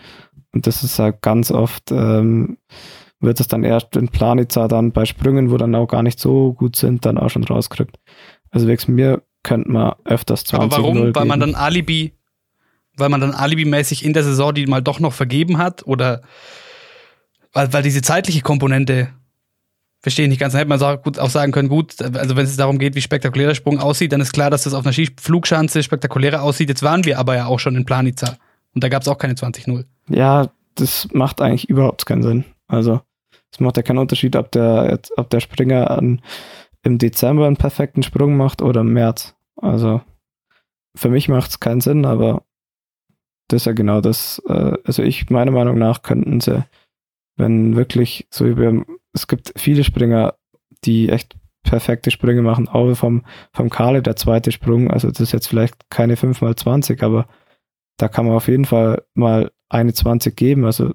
Und 0.52 0.66
das 0.66 0.84
ist 0.84 0.98
halt 0.98 1.22
ganz 1.22 1.50
oft, 1.50 1.90
ähm, 1.90 2.58
wird 3.20 3.40
es 3.40 3.48
dann 3.48 3.64
erst 3.64 3.96
in 3.96 4.08
Planica 4.08 4.68
dann 4.68 4.92
bei 4.92 5.06
Sprüngen, 5.06 5.50
wo 5.50 5.56
dann 5.56 5.74
auch 5.74 5.86
gar 5.86 6.02
nicht 6.02 6.20
so 6.20 6.52
gut 6.52 6.76
sind, 6.76 7.06
dann 7.06 7.18
auch 7.18 7.30
schon 7.30 7.44
rauskriegt. 7.44 7.98
Also 8.50 8.68
wegen 8.68 8.94
mir 8.94 9.22
könnte 9.42 9.70
man 9.70 9.94
öfters 10.04 10.44
20 10.44 10.78
Aber 10.78 10.82
warum? 10.82 11.14
Weil 11.14 11.24
man 11.24 11.40
dann 11.40 11.54
Alibi, 11.54 12.12
weil 12.96 13.08
man 13.08 13.20
dann 13.20 13.32
Alibi-mäßig 13.32 14.04
in 14.04 14.12
der 14.12 14.22
Saison 14.22 14.54
die 14.54 14.66
mal 14.66 14.82
doch 14.82 15.00
noch 15.00 15.12
vergeben 15.12 15.58
hat 15.58 15.86
oder 15.86 16.22
weil, 17.52 17.72
weil 17.72 17.82
diese 17.82 18.02
zeitliche 18.02 18.42
Komponente 18.42 19.08
verstehe 20.04 20.26
ich 20.26 20.28
nicht 20.28 20.38
ganz. 20.38 20.52
Dann 20.52 20.58
hätte 20.58 20.68
man 20.68 21.18
auch, 21.18 21.30
sagen 21.30 21.50
können, 21.50 21.70
gut, 21.70 22.00
also 22.02 22.36
wenn 22.36 22.44
es 22.44 22.58
darum 22.58 22.78
geht, 22.78 22.94
wie 22.94 23.00
spektakulär 23.00 23.48
der 23.48 23.54
Sprung 23.54 23.80
aussieht, 23.80 24.12
dann 24.12 24.20
ist 24.20 24.34
klar, 24.34 24.50
dass 24.50 24.64
das 24.64 24.74
auf 24.74 24.84
einer 24.84 24.92
Skiflugschanze 24.92 25.82
spektakulärer 25.82 26.42
aussieht. 26.42 26.68
Jetzt 26.68 26.82
waren 26.82 27.04
wir 27.06 27.18
aber 27.18 27.36
ja 27.36 27.46
auch 27.46 27.58
schon 27.58 27.74
in 27.74 27.86
Planica 27.86 28.36
und 28.74 28.84
da 28.84 28.90
gab 28.90 29.00
es 29.00 29.08
auch 29.08 29.16
keine 29.16 29.32
20-0. 29.32 29.86
Ja, 30.10 30.50
das 30.74 31.08
macht 31.12 31.40
eigentlich 31.40 31.70
überhaupt 31.70 32.04
keinen 32.04 32.22
Sinn. 32.22 32.44
Also 32.66 33.00
es 33.50 33.60
macht 33.60 33.78
ja 33.78 33.82
keinen 33.82 33.96
Unterschied, 33.96 34.36
ob 34.36 34.52
der, 34.52 35.00
ob 35.16 35.30
der 35.30 35.40
Springer 35.40 35.90
an, 35.90 36.20
im 36.82 36.98
Dezember 36.98 37.46
einen 37.46 37.56
perfekten 37.56 38.02
Sprung 38.02 38.36
macht 38.36 38.60
oder 38.60 38.82
im 38.82 38.92
März. 38.92 39.34
Also 39.56 40.02
für 40.94 41.08
mich 41.08 41.30
macht 41.30 41.50
es 41.50 41.60
keinen 41.60 41.80
Sinn, 41.80 42.04
aber 42.04 42.42
das 43.48 43.62
ist 43.62 43.66
ja 43.66 43.72
genau 43.72 44.02
das. 44.02 44.42
Äh, 44.46 44.74
also 44.84 45.02
ich, 45.02 45.30
meiner 45.30 45.50
Meinung 45.50 45.78
nach, 45.78 46.02
könnten 46.02 46.42
sie, 46.42 46.62
wenn 47.36 47.74
wirklich 47.74 48.26
so 48.28 48.44
über 48.44 48.84
es 49.14 49.27
gibt 49.27 49.53
viele 49.57 49.85
Springer, 49.85 50.35
die 50.85 51.09
echt 51.09 51.37
perfekte 51.62 52.11
Sprünge 52.11 52.42
machen, 52.42 52.68
auch 52.68 52.94
vom, 52.94 53.24
vom 53.53 53.70
Kale, 53.70 54.03
der 54.03 54.16
zweite 54.16 54.53
Sprung. 54.53 54.90
Also 54.90 55.09
das 55.09 55.20
ist 55.20 55.33
jetzt 55.33 55.46
vielleicht 55.48 55.88
keine 55.88 56.16
5x20, 56.16 57.03
aber 57.03 57.27
da 57.96 58.09
kann 58.09 58.27
man 58.27 58.37
auf 58.37 58.48
jeden 58.48 58.66
Fall 58.66 59.03
mal 59.14 59.50
eine 59.68 59.94
20 59.94 60.37
geben. 60.37 60.66
Also 60.66 60.92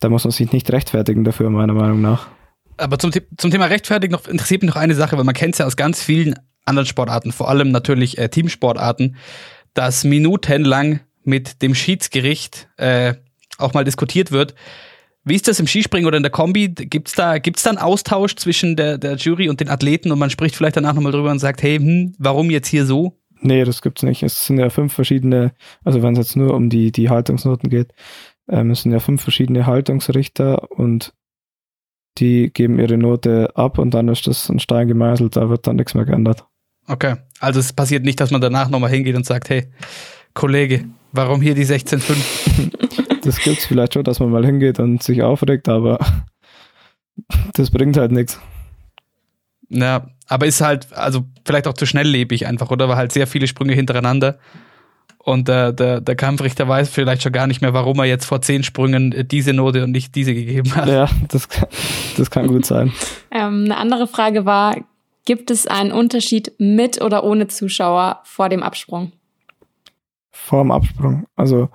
da 0.00 0.08
muss 0.08 0.24
man 0.24 0.30
sich 0.30 0.52
nicht 0.52 0.72
rechtfertigen 0.72 1.24
dafür, 1.24 1.50
meiner 1.50 1.74
Meinung 1.74 2.00
nach. 2.00 2.28
Aber 2.76 2.98
zum, 2.98 3.12
zum 3.36 3.50
Thema 3.50 3.66
rechtfertigen 3.66 4.12
noch, 4.12 4.26
interessiert 4.26 4.62
mich 4.62 4.70
noch 4.70 4.80
eine 4.80 4.94
Sache, 4.94 5.16
weil 5.16 5.24
man 5.24 5.34
kennt 5.34 5.54
es 5.54 5.58
ja 5.58 5.66
aus 5.66 5.76
ganz 5.76 6.02
vielen 6.02 6.34
anderen 6.64 6.86
Sportarten, 6.86 7.30
vor 7.30 7.48
allem 7.48 7.70
natürlich 7.70 8.18
äh, 8.18 8.28
Teamsportarten, 8.28 9.16
dass 9.74 10.04
minutenlang 10.04 11.00
mit 11.24 11.62
dem 11.62 11.74
Schiedsgericht 11.74 12.68
äh, 12.78 13.14
auch 13.58 13.74
mal 13.74 13.84
diskutiert 13.84 14.32
wird, 14.32 14.54
wie 15.24 15.34
ist 15.34 15.48
das 15.48 15.58
im 15.58 15.66
Skispringen 15.66 16.06
oder 16.06 16.16
in 16.16 16.22
der 16.22 16.32
Kombi? 16.32 16.68
Gibt's 16.68 17.12
da, 17.12 17.38
gibt's 17.38 17.62
da 17.62 17.70
einen 17.70 17.78
Austausch 17.78 18.36
zwischen 18.36 18.76
der, 18.76 18.98
der 18.98 19.16
Jury 19.16 19.48
und 19.48 19.60
den 19.60 19.70
Athleten 19.70 20.12
und 20.12 20.18
man 20.18 20.30
spricht 20.30 20.54
vielleicht 20.54 20.76
danach 20.76 20.94
nochmal 20.94 21.12
drüber 21.12 21.30
und 21.30 21.38
sagt, 21.38 21.62
hey, 21.62 21.78
hm, 21.78 22.14
warum 22.18 22.50
jetzt 22.50 22.68
hier 22.68 22.84
so? 22.84 23.18
Nee, 23.40 23.64
das 23.64 23.82
gibt's 23.82 24.02
nicht. 24.02 24.22
Es 24.22 24.46
sind 24.46 24.58
ja 24.58 24.70
fünf 24.70 24.92
verschiedene, 24.92 25.52
also 25.82 26.02
wenn 26.02 26.12
es 26.12 26.18
jetzt 26.18 26.36
nur 26.36 26.54
um 26.54 26.70
die, 26.70 26.92
die 26.92 27.10
Haltungsnoten 27.10 27.70
geht, 27.70 27.92
ähm, 28.48 28.70
es 28.70 28.82
sind 28.82 28.92
ja 28.92 29.00
fünf 29.00 29.22
verschiedene 29.22 29.66
Haltungsrichter 29.66 30.70
und 30.70 31.14
die 32.18 32.50
geben 32.52 32.78
ihre 32.78 32.96
Note 32.96 33.50
ab 33.56 33.78
und 33.78 33.92
dann 33.92 34.08
ist 34.08 34.26
das 34.26 34.48
ein 34.48 34.60
Stein 34.60 34.88
gemeißelt, 34.88 35.36
da 35.36 35.48
wird 35.48 35.66
dann 35.66 35.76
nichts 35.76 35.94
mehr 35.94 36.04
geändert. 36.04 36.44
Okay, 36.86 37.16
also 37.40 37.60
es 37.60 37.72
passiert 37.72 38.04
nicht, 38.04 38.20
dass 38.20 38.30
man 38.30 38.40
danach 38.40 38.68
nochmal 38.68 38.90
hingeht 38.90 39.16
und 39.16 39.26
sagt, 39.26 39.48
hey, 39.48 39.68
Kollege, 40.34 40.84
warum 41.14 41.40
hier 41.40 41.54
die 41.54 41.64
16,5? 41.64 43.20
das 43.24 43.38
gibt 43.38 43.58
es 43.58 43.66
vielleicht 43.66 43.94
schon, 43.94 44.04
dass 44.04 44.20
man 44.20 44.30
mal 44.30 44.44
hingeht 44.44 44.78
und 44.78 45.02
sich 45.02 45.22
aufregt, 45.22 45.68
aber 45.68 45.98
das 47.54 47.70
bringt 47.70 47.96
halt 47.96 48.12
nichts. 48.12 48.40
Ja, 49.70 50.06
aber 50.28 50.46
ist 50.46 50.60
halt, 50.60 50.92
also 50.92 51.24
vielleicht 51.44 51.66
auch 51.66 51.74
zu 51.74 51.86
schnelllebig 51.86 52.46
einfach, 52.46 52.70
oder? 52.70 52.88
War 52.88 52.96
halt 52.96 53.12
sehr 53.12 53.26
viele 53.26 53.46
Sprünge 53.46 53.72
hintereinander. 53.72 54.38
Und 55.18 55.48
der, 55.48 55.72
der, 55.72 56.02
der 56.02 56.16
Kampfrichter 56.16 56.68
weiß 56.68 56.90
vielleicht 56.90 57.22
schon 57.22 57.32
gar 57.32 57.46
nicht 57.46 57.62
mehr, 57.62 57.72
warum 57.72 57.98
er 57.98 58.04
jetzt 58.04 58.26
vor 58.26 58.42
zehn 58.42 58.62
Sprüngen 58.62 59.26
diese 59.26 59.54
Note 59.54 59.82
und 59.82 59.90
nicht 59.90 60.14
diese 60.14 60.34
gegeben 60.34 60.74
hat. 60.76 60.86
Ja, 60.86 61.08
das, 61.28 61.48
das 62.18 62.30
kann 62.30 62.48
gut 62.48 62.66
sein. 62.66 62.92
ähm, 63.30 63.64
eine 63.64 63.78
andere 63.78 64.06
Frage 64.06 64.44
war, 64.44 64.76
gibt 65.24 65.50
es 65.50 65.66
einen 65.66 65.92
Unterschied 65.92 66.52
mit 66.58 67.00
oder 67.00 67.24
ohne 67.24 67.48
Zuschauer 67.48 68.20
vor 68.24 68.50
dem 68.50 68.62
Absprung? 68.62 69.12
Vor 70.34 70.62
dem 70.62 70.70
Absprung. 70.70 71.26
Also 71.36 71.68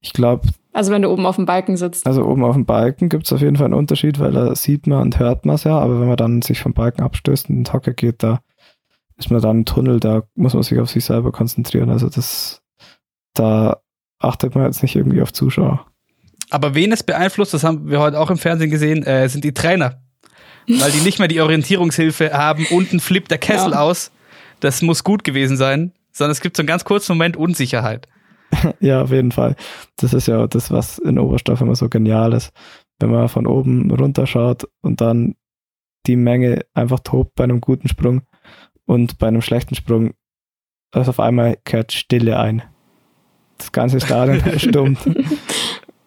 ich 0.00 0.12
glaube. 0.12 0.48
Also 0.72 0.90
wenn 0.90 1.02
du 1.02 1.10
oben 1.10 1.26
auf 1.26 1.36
dem 1.36 1.46
Balken 1.46 1.76
sitzt. 1.76 2.06
Also 2.06 2.24
oben 2.24 2.44
auf 2.44 2.54
dem 2.54 2.66
Balken 2.66 3.08
gibt 3.08 3.26
es 3.26 3.32
auf 3.32 3.40
jeden 3.40 3.56
Fall 3.56 3.66
einen 3.66 3.74
Unterschied, 3.74 4.18
weil 4.18 4.32
da 4.32 4.54
sieht 4.54 4.86
man 4.86 5.02
und 5.02 5.18
hört 5.18 5.46
man 5.46 5.54
es 5.54 5.64
ja, 5.64 5.78
aber 5.78 6.00
wenn 6.00 6.08
man 6.08 6.16
dann 6.16 6.42
sich 6.42 6.60
vom 6.60 6.74
Balken 6.74 7.02
abstößt 7.02 7.48
und 7.48 7.56
in 7.56 7.64
den 7.64 7.72
Hocker 7.72 7.92
geht, 7.92 8.22
da 8.22 8.40
ist 9.16 9.30
man 9.30 9.40
dann 9.40 9.58
im 9.58 9.64
Tunnel, 9.64 10.00
da 10.00 10.24
muss 10.34 10.54
man 10.54 10.62
sich 10.62 10.78
auf 10.80 10.90
sich 10.90 11.04
selber 11.04 11.30
konzentrieren. 11.30 11.90
Also 11.90 12.08
das 12.08 12.62
da 13.34 13.78
achtet 14.18 14.54
man 14.54 14.64
jetzt 14.64 14.82
nicht 14.82 14.96
irgendwie 14.96 15.20
auf 15.20 15.32
Zuschauer. 15.32 15.86
Aber 16.50 16.74
wen 16.74 16.92
es 16.92 17.02
beeinflusst, 17.02 17.52
das 17.52 17.64
haben 17.64 17.90
wir 17.90 18.00
heute 18.00 18.18
auch 18.18 18.30
im 18.30 18.38
Fernsehen 18.38 18.70
gesehen, 18.70 19.02
äh, 19.02 19.28
sind 19.28 19.44
die 19.44 19.54
Trainer. 19.54 20.00
Weil 20.66 20.92
die 20.92 21.00
nicht 21.00 21.18
mehr 21.18 21.28
die 21.28 21.42
Orientierungshilfe 21.42 22.32
haben, 22.32 22.66
unten 22.70 22.98
flippt 22.98 23.30
der 23.30 23.38
Kessel 23.38 23.72
ja. 23.72 23.80
aus. 23.80 24.10
Das 24.60 24.80
muss 24.80 25.04
gut 25.04 25.22
gewesen 25.22 25.58
sein, 25.58 25.92
sondern 26.14 26.32
es 26.32 26.40
gibt 26.40 26.56
so 26.56 26.62
einen 26.62 26.68
ganz 26.68 26.84
kurzen 26.84 27.12
Moment 27.12 27.36
Unsicherheit. 27.36 28.08
ja, 28.80 29.02
auf 29.02 29.10
jeden 29.10 29.32
Fall. 29.32 29.56
Das 29.96 30.14
ist 30.14 30.28
ja 30.28 30.46
das, 30.46 30.70
was 30.70 30.98
in 30.98 31.18
Oberstoff 31.18 31.60
immer 31.60 31.74
so 31.74 31.88
genial 31.88 32.32
ist. 32.32 32.52
Wenn 32.98 33.10
man 33.10 33.28
von 33.28 33.46
oben 33.46 33.90
runterschaut 33.90 34.68
und 34.80 35.00
dann 35.00 35.34
die 36.06 36.16
Menge 36.16 36.64
einfach 36.72 37.00
tobt 37.00 37.34
bei 37.34 37.44
einem 37.44 37.60
guten 37.60 37.88
Sprung 37.88 38.22
und 38.86 39.18
bei 39.18 39.28
einem 39.28 39.42
schlechten 39.42 39.74
Sprung, 39.74 40.14
also 40.92 41.10
auf 41.10 41.20
einmal 41.20 41.58
kehrt 41.64 41.92
Stille 41.92 42.38
ein 42.38 42.62
das 43.58 43.72
ganze 43.72 44.00
Stadion 44.00 44.40
verstummt. 44.40 44.98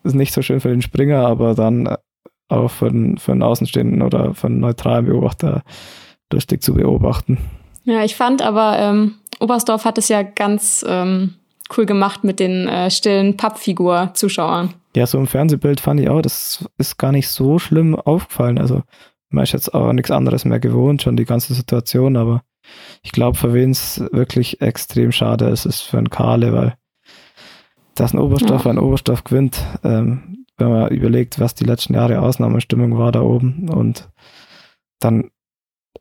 ist 0.04 0.16
nicht 0.16 0.34
so 0.34 0.42
schön 0.42 0.60
für 0.60 0.70
den 0.70 0.82
Springer, 0.82 1.26
aber 1.26 1.56
dann 1.56 1.96
auch 2.50 2.70
für 2.70 2.90
den, 2.90 3.18
für 3.18 3.32
den 3.32 3.44
Außenstehenden 3.44 4.02
oder 4.02 4.34
für 4.34 4.48
einen 4.48 4.60
neutralen 4.60 5.06
Beobachter 5.06 5.64
lustig 6.32 6.62
zu 6.62 6.74
beobachten. 6.74 7.38
Ja, 7.84 8.04
ich 8.04 8.16
fand 8.16 8.42
aber, 8.42 8.78
ähm, 8.80 9.16
Oberstdorf 9.40 9.86
hat 9.86 9.98
es 9.98 10.10
ja 10.10 10.24
ganz 10.24 10.86
ähm, 10.88 11.36
cool 11.76 11.86
gemacht 11.86 12.24
mit 12.24 12.40
den 12.40 12.68
äh, 12.68 12.90
stillen 12.90 13.38
Pappfigur-Zuschauern. 13.38 14.74
Ja, 14.96 15.06
so 15.06 15.18
im 15.18 15.28
Fernsehbild 15.28 15.80
fand 15.80 16.00
ich 16.00 16.10
auch, 16.10 16.22
das 16.22 16.66
ist 16.78 16.98
gar 16.98 17.12
nicht 17.12 17.30
so 17.30 17.60
schlimm 17.60 17.96
aufgefallen. 17.96 18.58
Also 18.58 18.84
man 19.30 19.44
ist 19.44 19.54
jetzt 19.54 19.74
auch 19.74 19.94
nichts 19.94 20.12
anderes 20.12 20.46
mehr 20.46 20.60
gewohnt, 20.60 21.02
schon 21.02 21.18
die 21.18 21.26
ganze 21.26 21.54
Situation, 21.54 22.16
aber 22.16 22.44
ich 23.02 23.12
glaube, 23.12 23.38
für 23.38 23.54
wen 23.54 23.72
es 23.72 24.00
wirklich 24.12 24.62
extrem 24.62 25.12
schade 25.12 25.46
ist, 25.46 25.66
ist 25.66 25.82
für 25.82 25.98
einen 25.98 26.10
Karle, 26.10 26.54
weil 26.54 26.74
dass 27.96 28.14
ein 28.14 28.20
Oberstoff 28.20 28.66
ja. 28.66 28.72
ein 28.72 28.80
Oberstoff 28.80 29.24
gewinnt, 29.24 29.64
ähm, 29.84 30.46
wenn 30.58 30.70
man 30.70 30.90
überlegt, 30.90 31.40
was 31.40 31.56
die 31.56 31.64
letzten 31.64 31.94
Jahre 31.94 32.22
Ausnahmestimmung 32.22 32.98
war 32.98 33.12
da 33.12 33.22
oben 33.22 33.70
und 33.70 34.10
dann 35.00 35.32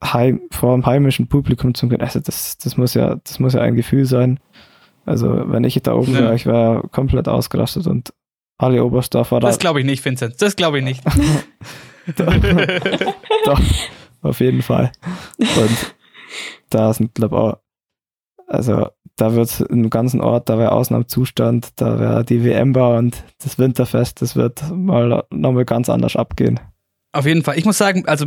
heim, 0.02 0.40
vor 0.50 0.74
dem 0.74 0.86
heimischen 0.86 1.28
Publikum 1.28 1.74
zu 1.74 1.88
gehen, 1.88 2.00
also 2.00 2.20
das, 2.20 2.58
das 2.58 2.76
muss 2.76 2.94
ja, 2.94 3.16
das 3.16 3.38
muss 3.38 3.54
ja 3.54 3.60
ein 3.60 3.76
Gefühl 3.76 4.06
sein. 4.06 4.40
Also 5.04 5.50
wenn 5.50 5.64
ich 5.64 5.80
da 5.82 5.94
oben 5.94 6.14
ja. 6.14 6.20
wäre, 6.20 6.34
ich 6.34 6.46
wäre 6.46 6.82
komplett 6.90 7.28
ausgerastet 7.28 7.86
und 7.86 8.12
alle 8.58 8.84
Oberstdorfer 8.84 9.40
da. 9.40 9.46
Das 9.46 9.58
glaube 9.58 9.80
ich 9.80 9.86
nicht, 9.86 10.04
Vincent. 10.04 10.40
Das 10.40 10.56
glaube 10.56 10.78
ich 10.78 10.84
nicht. 10.84 11.04
doch, 12.16 12.34
doch, 13.44 13.60
auf 14.22 14.40
jeden 14.40 14.62
Fall. 14.62 14.92
Und 15.38 15.94
da 16.70 16.92
sind, 16.92 17.14
glaube 17.14 17.36
ich, 17.36 17.40
auch, 17.40 17.58
also 18.48 18.88
da 19.16 19.34
wird 19.34 19.60
im 19.60 19.90
ganzen 19.90 20.20
Ort, 20.20 20.48
da 20.48 20.58
wäre 20.58 20.72
Ausnahmezustand, 20.72 21.68
da 21.76 21.98
wäre 21.98 22.24
die 22.24 22.44
WM-Bar 22.44 22.98
und 22.98 23.24
das 23.42 23.58
Winterfest, 23.58 24.20
das 24.20 24.36
wird 24.36 24.62
mal 24.70 25.24
nochmal 25.30 25.64
ganz 25.64 25.88
anders 25.88 26.16
abgehen. 26.16 26.60
Auf 27.12 27.24
jeden 27.24 27.42
Fall. 27.42 27.58
Ich 27.58 27.64
muss 27.64 27.78
sagen, 27.78 28.06
also 28.06 28.26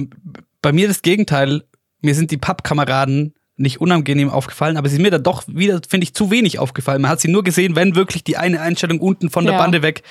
bei 0.62 0.72
mir 0.72 0.88
das 0.88 1.02
Gegenteil, 1.02 1.64
mir 2.02 2.16
sind 2.16 2.32
die 2.32 2.38
Pappkameraden 2.38 3.34
nicht 3.56 3.82
unangenehm 3.82 4.30
aufgefallen, 4.30 4.78
aber 4.78 4.88
sie 4.88 4.96
sind 4.96 5.04
mir 5.04 5.12
dann 5.12 5.24
doch 5.24 5.44
wieder, 5.48 5.82
finde 5.88 6.06
ich, 6.06 6.14
zu 6.14 6.32
wenig 6.32 6.60
aufgefallen. 6.60 7.02
Man 7.02 7.12
hat 7.12 7.20
sie 7.20 7.28
nur 7.28 7.44
gesehen, 7.44 7.76
wenn 7.76 7.96
wirklich 7.96 8.24
die 8.24 8.38
eine 8.38 8.62
Einstellung 8.62 9.00
unten 9.00 9.30
von 9.30 9.44
der 9.44 9.56
ja. 9.56 9.60
Bande 9.60 9.82
weg 9.82 10.04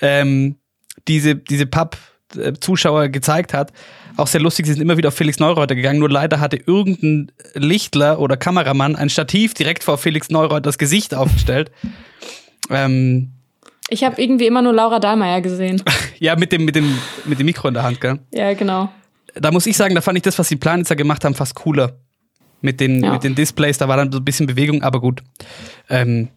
ähm, 0.00 0.56
diese, 1.08 1.34
diese 1.34 1.66
Papp-Zuschauer 1.66 3.08
gezeigt 3.08 3.54
hat 3.54 3.72
auch 4.16 4.26
sehr 4.26 4.40
lustig, 4.40 4.66
sie 4.66 4.72
sind 4.72 4.82
immer 4.82 4.96
wieder 4.96 5.08
auf 5.08 5.14
Felix 5.14 5.38
Neureuter 5.38 5.74
gegangen, 5.74 5.98
nur 5.98 6.10
leider 6.10 6.40
hatte 6.40 6.56
irgendein 6.56 7.32
Lichtler 7.54 8.20
oder 8.20 8.36
Kameramann 8.36 8.96
ein 8.96 9.10
Stativ 9.10 9.54
direkt 9.54 9.84
vor 9.84 9.98
Felix 9.98 10.30
Neureuters 10.30 10.78
Gesicht 10.78 11.14
aufgestellt. 11.14 11.70
ähm, 12.70 13.32
ich 13.88 14.04
habe 14.04 14.20
irgendwie 14.20 14.46
immer 14.46 14.62
nur 14.62 14.72
Laura 14.72 14.98
Dahlmeier 14.98 15.40
gesehen. 15.40 15.82
ja, 16.18 16.36
mit 16.36 16.52
dem, 16.52 16.64
mit, 16.64 16.76
dem, 16.76 16.96
mit 17.24 17.38
dem 17.38 17.46
Mikro 17.46 17.68
in 17.68 17.74
der 17.74 17.82
Hand, 17.82 18.00
gell? 18.00 18.18
Ja, 18.32 18.54
genau. 18.54 18.90
Da 19.34 19.50
muss 19.50 19.66
ich 19.66 19.76
sagen, 19.76 19.94
da 19.94 20.00
fand 20.00 20.16
ich 20.16 20.22
das, 20.22 20.38
was 20.38 20.48
die 20.48 20.56
Planitzer 20.56 20.96
gemacht 20.96 21.24
haben, 21.24 21.34
fast 21.34 21.54
cooler. 21.54 21.98
Mit 22.60 22.80
den, 22.80 23.04
ja. 23.04 23.12
mit 23.12 23.24
den 23.24 23.34
Displays, 23.34 23.76
da 23.76 23.88
war 23.88 23.98
dann 23.98 24.10
so 24.10 24.18
ein 24.18 24.24
bisschen 24.24 24.46
Bewegung, 24.46 24.82
aber 24.82 25.00
gut. 25.00 25.22
Ähm, 25.90 26.28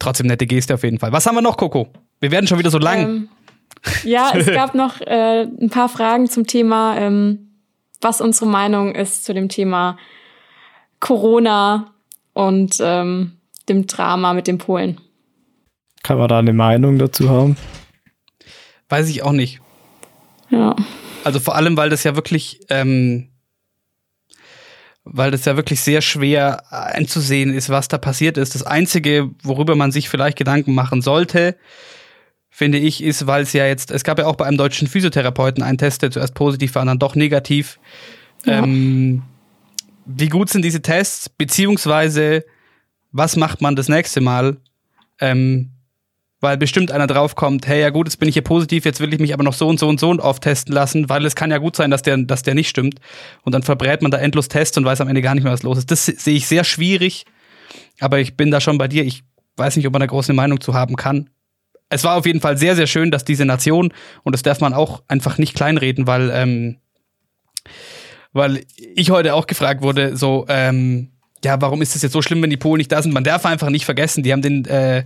trotzdem 0.00 0.26
nette 0.26 0.46
Geste 0.46 0.74
auf 0.74 0.82
jeden 0.82 0.98
Fall. 0.98 1.12
Was 1.12 1.26
haben 1.26 1.36
wir 1.36 1.42
noch, 1.42 1.56
Coco? 1.56 1.88
Wir 2.20 2.32
werden 2.32 2.46
schon 2.46 2.58
wieder 2.58 2.70
so 2.70 2.78
lang. 2.78 3.00
Ähm, 3.00 3.28
ja, 4.04 4.32
es 4.34 4.46
gab 4.52 4.74
noch 4.74 5.00
äh, 5.00 5.42
ein 5.42 5.70
paar 5.70 5.88
Fragen 5.88 6.28
zum 6.28 6.46
Thema, 6.46 6.96
ähm, 6.98 7.52
was 8.00 8.20
unsere 8.20 8.46
Meinung 8.46 8.94
ist 8.94 9.24
zu 9.24 9.32
dem 9.32 9.48
Thema 9.48 9.96
Corona 10.98 11.94
und 12.32 12.76
ähm, 12.80 13.32
dem 13.68 13.86
Drama 13.86 14.34
mit 14.34 14.46
den 14.46 14.58
Polen. 14.58 15.00
Kann 16.02 16.18
man 16.18 16.28
da 16.28 16.38
eine 16.38 16.52
Meinung 16.52 16.98
dazu 16.98 17.30
haben? 17.30 17.56
Weiß 18.88 19.08
ich 19.08 19.22
auch 19.22 19.32
nicht. 19.32 19.60
Ja. 20.50 20.74
Also 21.24 21.40
vor 21.40 21.56
allem, 21.56 21.76
weil 21.76 21.90
das 21.90 22.04
ja 22.04 22.16
wirklich, 22.16 22.60
ähm, 22.68 23.28
weil 25.04 25.30
das 25.30 25.44
ja 25.44 25.56
wirklich 25.56 25.80
sehr 25.80 26.00
schwer 26.00 26.72
einzusehen 26.72 27.52
ist, 27.52 27.68
was 27.68 27.88
da 27.88 27.98
passiert 27.98 28.36
ist. 28.36 28.54
Das 28.54 28.62
Einzige, 28.62 29.30
worüber 29.42 29.74
man 29.74 29.92
sich 29.92 30.08
vielleicht 30.08 30.38
Gedanken 30.38 30.74
machen 30.74 31.02
sollte, 31.02 31.56
finde 32.50 32.78
ich, 32.78 33.02
ist, 33.02 33.26
weil 33.26 33.42
es 33.42 33.52
ja 33.52 33.66
jetzt, 33.66 33.90
es 33.90 34.04
gab 34.04 34.18
ja 34.18 34.26
auch 34.26 34.36
bei 34.36 34.46
einem 34.46 34.58
deutschen 34.58 34.86
Physiotherapeuten 34.86 35.62
einen 35.62 35.78
Test, 35.78 36.02
der 36.02 36.10
zuerst 36.10 36.34
positiv 36.34 36.74
war 36.74 36.84
dann 36.84 36.98
doch 36.98 37.14
negativ. 37.14 37.78
Ja. 38.44 38.62
Ähm, 38.62 39.22
wie 40.04 40.28
gut 40.28 40.50
sind 40.50 40.64
diese 40.64 40.82
Tests, 40.82 41.28
beziehungsweise 41.28 42.44
was 43.12 43.36
macht 43.36 43.60
man 43.60 43.76
das 43.76 43.88
nächste 43.88 44.20
Mal? 44.20 44.56
Ähm, 45.20 45.70
weil 46.42 46.58
bestimmt 46.58 46.90
einer 46.90 47.06
draufkommt, 47.06 47.66
hey, 47.66 47.80
ja 47.80 47.90
gut, 47.90 48.08
jetzt 48.08 48.18
bin 48.18 48.28
ich 48.28 48.34
hier 48.34 48.42
positiv, 48.42 48.84
jetzt 48.84 49.00
will 49.00 49.14
ich 49.14 49.20
mich 49.20 49.32
aber 49.32 49.44
noch 49.44 49.54
so 49.54 49.68
und 49.68 49.78
so 49.78 49.88
und 49.88 49.98
so 49.98 50.10
oft 50.10 50.42
testen 50.42 50.74
lassen, 50.74 51.08
weil 51.08 51.24
es 51.24 51.34
kann 51.34 51.50
ja 51.50 51.58
gut 51.58 51.76
sein, 51.76 51.90
dass 51.90 52.02
der, 52.02 52.18
dass 52.18 52.42
der 52.42 52.54
nicht 52.54 52.68
stimmt. 52.68 53.00
Und 53.44 53.54
dann 53.54 53.62
verbrät 53.62 54.02
man 54.02 54.10
da 54.10 54.18
endlos 54.18 54.48
Tests 54.48 54.76
und 54.76 54.84
weiß 54.84 55.00
am 55.00 55.08
Ende 55.08 55.22
gar 55.22 55.34
nicht 55.34 55.44
mehr, 55.44 55.52
was 55.52 55.62
los 55.62 55.78
ist. 55.78 55.90
Das 55.90 56.04
sehe 56.04 56.34
ich 56.34 56.46
sehr 56.46 56.64
schwierig, 56.64 57.24
aber 58.00 58.18
ich 58.18 58.36
bin 58.36 58.50
da 58.50 58.60
schon 58.60 58.76
bei 58.76 58.88
dir. 58.88 59.04
Ich 59.04 59.22
weiß 59.56 59.76
nicht, 59.76 59.86
ob 59.86 59.92
man 59.92 60.00
da 60.00 60.06
große 60.06 60.32
Meinung 60.32 60.60
zu 60.60 60.74
haben 60.74 60.96
kann 60.96 61.30
es 61.92 62.04
war 62.04 62.16
auf 62.16 62.24
jeden 62.24 62.40
Fall 62.40 62.56
sehr, 62.56 62.74
sehr 62.74 62.86
schön, 62.86 63.10
dass 63.10 63.24
diese 63.24 63.44
Nation, 63.44 63.92
und 64.22 64.34
das 64.34 64.42
darf 64.42 64.60
man 64.60 64.72
auch 64.72 65.02
einfach 65.08 65.36
nicht 65.36 65.54
kleinreden, 65.54 66.06
weil, 66.06 66.30
ähm, 66.32 66.78
weil 68.32 68.64
ich 68.94 69.10
heute 69.10 69.34
auch 69.34 69.46
gefragt 69.46 69.82
wurde, 69.82 70.16
so, 70.16 70.46
ähm, 70.48 71.10
ja, 71.44 71.60
warum 71.60 71.82
ist 71.82 71.94
es 71.94 72.02
jetzt 72.02 72.12
so 72.12 72.22
schlimm, 72.22 72.40
wenn 72.42 72.50
die 72.50 72.56
Polen 72.56 72.78
nicht 72.78 72.90
da 72.90 73.02
sind? 73.02 73.12
Man 73.12 73.24
darf 73.24 73.44
einfach 73.44 73.68
nicht 73.68 73.84
vergessen, 73.84 74.22
die 74.22 74.32
haben 74.32 74.42
den, 74.42 74.64
äh, 74.64 75.04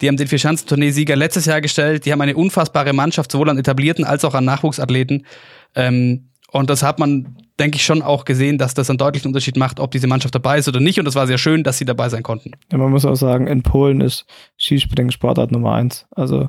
die 0.00 0.08
haben 0.08 0.16
den 0.16 0.28
Vierschanzentournee-Sieger 0.28 1.16
letztes 1.16 1.46
Jahr 1.46 1.60
gestellt, 1.60 2.06
die 2.06 2.12
haben 2.12 2.20
eine 2.20 2.36
unfassbare 2.36 2.92
Mannschaft, 2.92 3.32
sowohl 3.32 3.50
an 3.50 3.58
etablierten 3.58 4.04
als 4.04 4.24
auch 4.24 4.34
an 4.34 4.44
Nachwuchsathleten. 4.44 5.26
Ähm, 5.74 6.30
und 6.50 6.70
das 6.70 6.82
hat 6.82 6.98
man, 6.98 7.36
denke 7.58 7.76
ich, 7.76 7.84
schon 7.84 8.00
auch 8.00 8.24
gesehen, 8.24 8.56
dass 8.56 8.74
das 8.74 8.88
einen 8.88 8.98
deutlichen 8.98 9.28
Unterschied 9.28 9.56
macht, 9.56 9.80
ob 9.80 9.90
diese 9.90 10.06
Mannschaft 10.06 10.34
dabei 10.34 10.58
ist 10.58 10.68
oder 10.68 10.80
nicht. 10.80 10.98
Und 10.98 11.04
das 11.04 11.14
war 11.14 11.26
sehr 11.26 11.36
schön, 11.36 11.62
dass 11.62 11.78
sie 11.78 11.84
dabei 11.84 12.08
sein 12.08 12.22
konnten. 12.22 12.52
Ja, 12.72 12.78
man 12.78 12.90
muss 12.90 13.04
auch 13.04 13.16
sagen, 13.16 13.46
in 13.46 13.62
Polen 13.62 14.00
ist 14.00 14.24
Skispringen 14.56 15.12
Sportart 15.12 15.52
Nummer 15.52 15.74
eins. 15.74 16.06
Also 16.10 16.48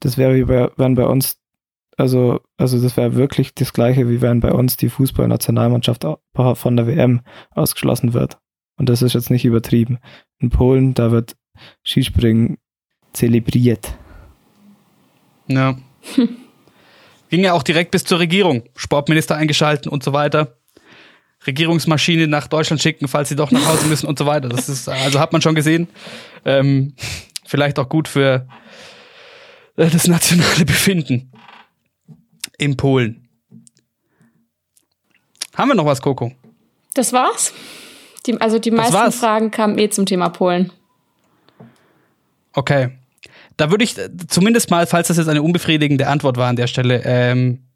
das 0.00 0.16
wäre 0.16 0.34
wie 0.34 0.44
bei, 0.44 0.70
wenn 0.76 0.94
bei 0.94 1.06
uns, 1.06 1.38
also, 1.98 2.40
also 2.56 2.80
das 2.80 2.96
wäre 2.96 3.14
wirklich 3.14 3.54
das 3.54 3.72
gleiche, 3.72 4.08
wie 4.08 4.22
wenn 4.22 4.40
bei 4.40 4.52
uns 4.52 4.76
die 4.76 4.88
Fußballnationalmannschaft 4.88 6.06
von 6.34 6.76
der 6.76 6.86
WM 6.86 7.20
ausgeschlossen 7.50 8.14
wird. 8.14 8.38
Und 8.78 8.88
das 8.88 9.02
ist 9.02 9.14
jetzt 9.14 9.30
nicht 9.30 9.44
übertrieben. 9.44 9.98
In 10.38 10.50
Polen, 10.50 10.94
da 10.94 11.10
wird 11.10 11.36
Skispringen 11.84 12.58
zelebriert. 13.16 13.94
Ja. 15.48 15.76
Ging 17.30 17.42
ja 17.42 17.54
auch 17.54 17.62
direkt 17.62 17.90
bis 17.90 18.04
zur 18.04 18.20
Regierung. 18.20 18.64
Sportminister 18.76 19.34
eingeschalten 19.36 19.90
und 19.90 20.02
so 20.02 20.12
weiter. 20.12 20.56
Regierungsmaschine 21.46 22.28
nach 22.28 22.46
Deutschland 22.46 22.82
schicken, 22.82 23.08
falls 23.08 23.28
sie 23.28 23.36
doch 23.36 23.50
nach 23.50 23.66
Hause 23.66 23.86
müssen 23.86 24.06
und 24.06 24.18
so 24.18 24.26
weiter. 24.26 24.48
Das 24.48 24.68
ist, 24.68 24.88
also 24.88 25.18
hat 25.18 25.32
man 25.32 25.42
schon 25.42 25.54
gesehen. 25.54 25.88
Ähm, 26.44 26.94
vielleicht 27.44 27.78
auch 27.78 27.88
gut 27.88 28.08
für 28.08 28.46
äh, 29.76 29.88
das 29.88 30.06
nationale 30.06 30.64
Befinden 30.64 31.32
in 32.58 32.76
Polen. 32.76 33.28
Haben 35.54 35.68
wir 35.68 35.74
noch 35.74 35.86
was, 35.86 36.02
Coco? 36.02 36.32
Das 36.94 37.12
war's. 37.12 37.52
Die, 38.26 38.40
also 38.40 38.58
die 38.58 38.70
meisten. 38.70 39.12
Fragen 39.12 39.50
kamen 39.50 39.78
eh 39.78 39.88
zum 39.88 40.06
Thema 40.06 40.28
Polen. 40.28 40.72
Okay. 42.52 42.90
Da 43.56 43.70
würde 43.70 43.84
ich 43.84 43.96
äh, 43.98 44.10
zumindest 44.28 44.70
mal, 44.70 44.86
falls 44.86 45.08
das 45.08 45.16
jetzt 45.16 45.28
eine 45.28 45.42
unbefriedigende 45.42 46.08
Antwort 46.08 46.36
war 46.36 46.48
an 46.48 46.56
der 46.56 46.66
Stelle, 46.66 47.02
ähm, 47.04 47.66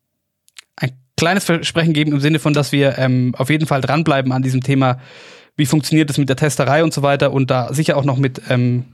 ein 0.76 0.92
kleines 1.16 1.44
Versprechen 1.44 1.92
geben 1.92 2.12
im 2.12 2.20
Sinne 2.20 2.38
von, 2.38 2.52
dass 2.52 2.72
wir 2.72 2.98
ähm, 2.98 3.34
auf 3.36 3.50
jeden 3.50 3.66
Fall 3.66 3.80
dranbleiben 3.80 4.32
an 4.32 4.42
diesem 4.42 4.62
Thema, 4.62 4.98
wie 5.56 5.66
funktioniert 5.66 6.10
es 6.10 6.18
mit 6.18 6.28
der 6.28 6.36
Testerei 6.36 6.84
und 6.84 6.92
so 6.92 7.02
weiter 7.02 7.32
und 7.32 7.50
da 7.50 7.72
sicher 7.72 7.96
auch 7.96 8.04
noch 8.04 8.16
mit 8.16 8.42
ähm, 8.48 8.84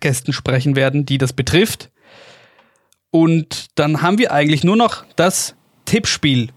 Gästen 0.00 0.32
sprechen 0.32 0.76
werden, 0.76 1.06
die 1.06 1.18
das 1.18 1.32
betrifft. 1.32 1.90
Und 3.10 3.66
dann 3.78 4.00
haben 4.00 4.18
wir 4.18 4.32
eigentlich 4.32 4.64
nur 4.64 4.76
noch 4.76 5.04
das 5.16 5.54
Tippspiel 5.84 6.48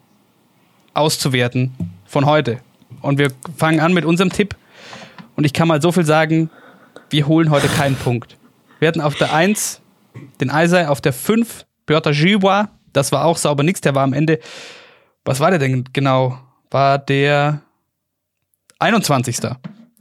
auszuwerten 0.93 1.74
von 2.06 2.26
heute. 2.26 2.60
Und 3.02 3.19
wir 3.19 3.32
fangen 3.58 3.82
an 3.82 3.93
mit 3.93 4.06
unserem 4.06 4.32
Tipp. 4.32 4.56
Und 5.36 5.43
ich 5.43 5.52
kann 5.52 5.67
mal 5.67 5.82
so 5.82 5.91
viel 5.91 6.06
sagen, 6.06 6.50
wir 7.10 7.28
holen 7.28 7.50
heute 7.50 7.67
keinen 7.67 7.95
Punkt. 7.95 8.38
Wir 8.79 8.88
hatten 8.88 9.01
auf 9.01 9.15
der 9.15 9.33
1 9.33 9.81
den 10.39 10.49
Eisei, 10.49 10.88
auf 10.88 11.01
der 11.01 11.13
5 11.13 11.65
Piotr 11.85 12.11
Giwa, 12.11 12.69
das 12.93 13.11
war 13.11 13.25
auch 13.25 13.38
sauber 13.38 13.63
nix, 13.63 13.81
der 13.81 13.95
war 13.95 14.03
am 14.03 14.13
Ende, 14.13 14.39
was 15.23 15.39
war 15.39 15.49
der 15.49 15.59
denn 15.59 15.85
genau? 15.93 16.38
War 16.71 16.97
der 16.97 17.61
21. 18.79 19.38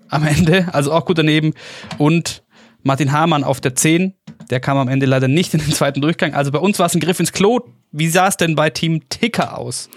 am 0.09 0.27
Ende, 0.27 0.69
also 0.73 0.93
auch 0.93 1.05
gut 1.05 1.19
daneben. 1.19 1.55
Und 1.99 2.43
Martin 2.83 3.13
Hamann 3.13 3.45
auf 3.45 3.61
der 3.61 3.75
10, 3.75 4.15
der 4.51 4.61
kam 4.61 4.77
am 4.77 4.89
Ende 4.89 5.07
leider 5.07 5.29
nicht 5.29 5.55
in 5.55 5.61
den 5.61 5.73
zweiten 5.73 6.01
Durchgang. 6.01 6.35
Also 6.35 6.53
bei 6.53 6.59
uns 6.59 6.79
war 6.79 6.87
es 6.87 6.95
ein 6.95 7.01
Griff 7.01 7.21
ins 7.21 7.33
Klo. 7.33 7.61
Wie 7.93 8.09
sah 8.09 8.29
es 8.29 8.37
denn 8.37 8.55
bei 8.55 8.71
Team 8.71 9.09
Ticker 9.09 9.59
aus? 9.59 9.89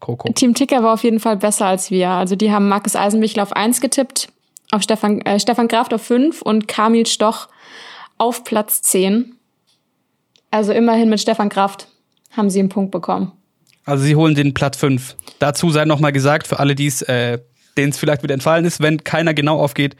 Coco. 0.00 0.32
Team 0.32 0.54
Ticker 0.54 0.82
war 0.82 0.94
auf 0.94 1.02
jeden 1.02 1.20
Fall 1.20 1.36
besser 1.36 1.66
als 1.66 1.90
wir. 1.90 2.10
Also 2.10 2.36
die 2.36 2.52
haben 2.52 2.68
Markus 2.68 2.94
Eisenbichler 2.94 3.42
auf 3.42 3.52
1 3.52 3.80
getippt, 3.80 4.28
auf 4.70 4.82
Stefan, 4.82 5.20
äh, 5.22 5.40
Stefan 5.40 5.68
Kraft 5.68 5.94
auf 5.94 6.02
5 6.02 6.42
und 6.42 6.68
Kamil 6.68 7.06
Stoch 7.06 7.48
auf 8.18 8.44
Platz 8.44 8.82
10. 8.82 9.36
Also 10.50 10.72
immerhin 10.72 11.08
mit 11.08 11.20
Stefan 11.20 11.48
Kraft 11.48 11.88
haben 12.32 12.50
sie 12.50 12.58
einen 12.58 12.68
Punkt 12.68 12.90
bekommen. 12.90 13.32
Also 13.84 14.04
sie 14.04 14.16
holen 14.16 14.34
den 14.34 14.54
Platz 14.54 14.76
5. 14.76 15.16
Dazu 15.38 15.70
sei 15.70 15.84
noch 15.84 16.00
mal 16.00 16.12
gesagt, 16.12 16.46
für 16.46 16.58
alle, 16.58 16.74
äh, 16.74 17.38
denen 17.76 17.90
es 17.90 17.98
vielleicht 17.98 18.22
wieder 18.22 18.34
entfallen 18.34 18.64
ist, 18.64 18.80
wenn 18.80 19.02
keiner 19.02 19.32
genau 19.32 19.58
aufgeht, 19.58 19.96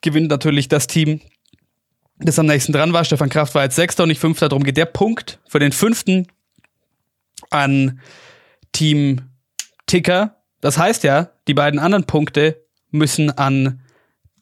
gewinnt 0.00 0.28
natürlich 0.28 0.68
das 0.68 0.86
Team, 0.86 1.20
das 2.18 2.38
am 2.38 2.46
nächsten 2.46 2.72
dran 2.72 2.92
war. 2.92 3.04
Stefan 3.04 3.28
Kraft 3.28 3.54
war 3.54 3.64
jetzt 3.64 3.76
Sechster 3.76 4.04
und 4.04 4.10
nicht 4.10 4.20
Fünfter. 4.20 4.48
Darum 4.48 4.62
geht 4.62 4.76
der 4.76 4.86
Punkt 4.86 5.40
für 5.48 5.58
den 5.58 5.72
Fünften 5.72 6.28
an 7.50 8.00
Team 8.72 9.22
Ticker. 9.86 10.36
Das 10.60 10.78
heißt 10.78 11.04
ja, 11.04 11.30
die 11.48 11.54
beiden 11.54 11.80
anderen 11.80 12.04
Punkte 12.04 12.62
müssen 12.90 13.30
an 13.30 13.80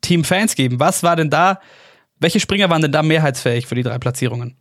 Team 0.01 0.25
Fans 0.25 0.55
geben. 0.55 0.81
Was 0.81 1.03
war 1.03 1.17
denn 1.17 1.31
da, 1.31 1.61
welche 2.21 2.41
Springer 2.41 2.71
waren 2.71 2.83
denn 2.83 2.93
da 2.93 3.03
mehrheitsfähig 3.03 3.67
für 3.67 3.75
die 3.75 3.83
drei 3.83 3.99
Platzierungen? 3.99 4.57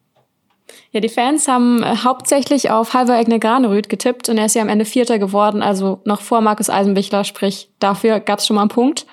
Ja, 0.91 0.99
die 0.99 1.09
Fans 1.09 1.47
haben 1.47 1.83
äh, 1.83 1.95
hauptsächlich 2.03 2.69
auf 2.69 2.93
Halvor 2.93 3.15
Egne 3.15 3.39
Granerüth 3.39 3.89
getippt 3.89 4.29
und 4.29 4.37
er 4.37 4.45
ist 4.45 4.55
ja 4.55 4.61
am 4.61 4.69
Ende 4.69 4.85
Vierter 4.85 5.19
geworden, 5.19 5.61
also 5.61 6.01
noch 6.05 6.21
vor 6.21 6.41
Markus 6.41 6.69
Eisenbichler, 6.69 7.23
sprich 7.23 7.69
dafür 7.79 8.19
gab 8.19 8.39
es 8.39 8.47
schon 8.47 8.55
mal 8.55 8.61
einen 8.61 8.69
Punkt. 8.69 9.05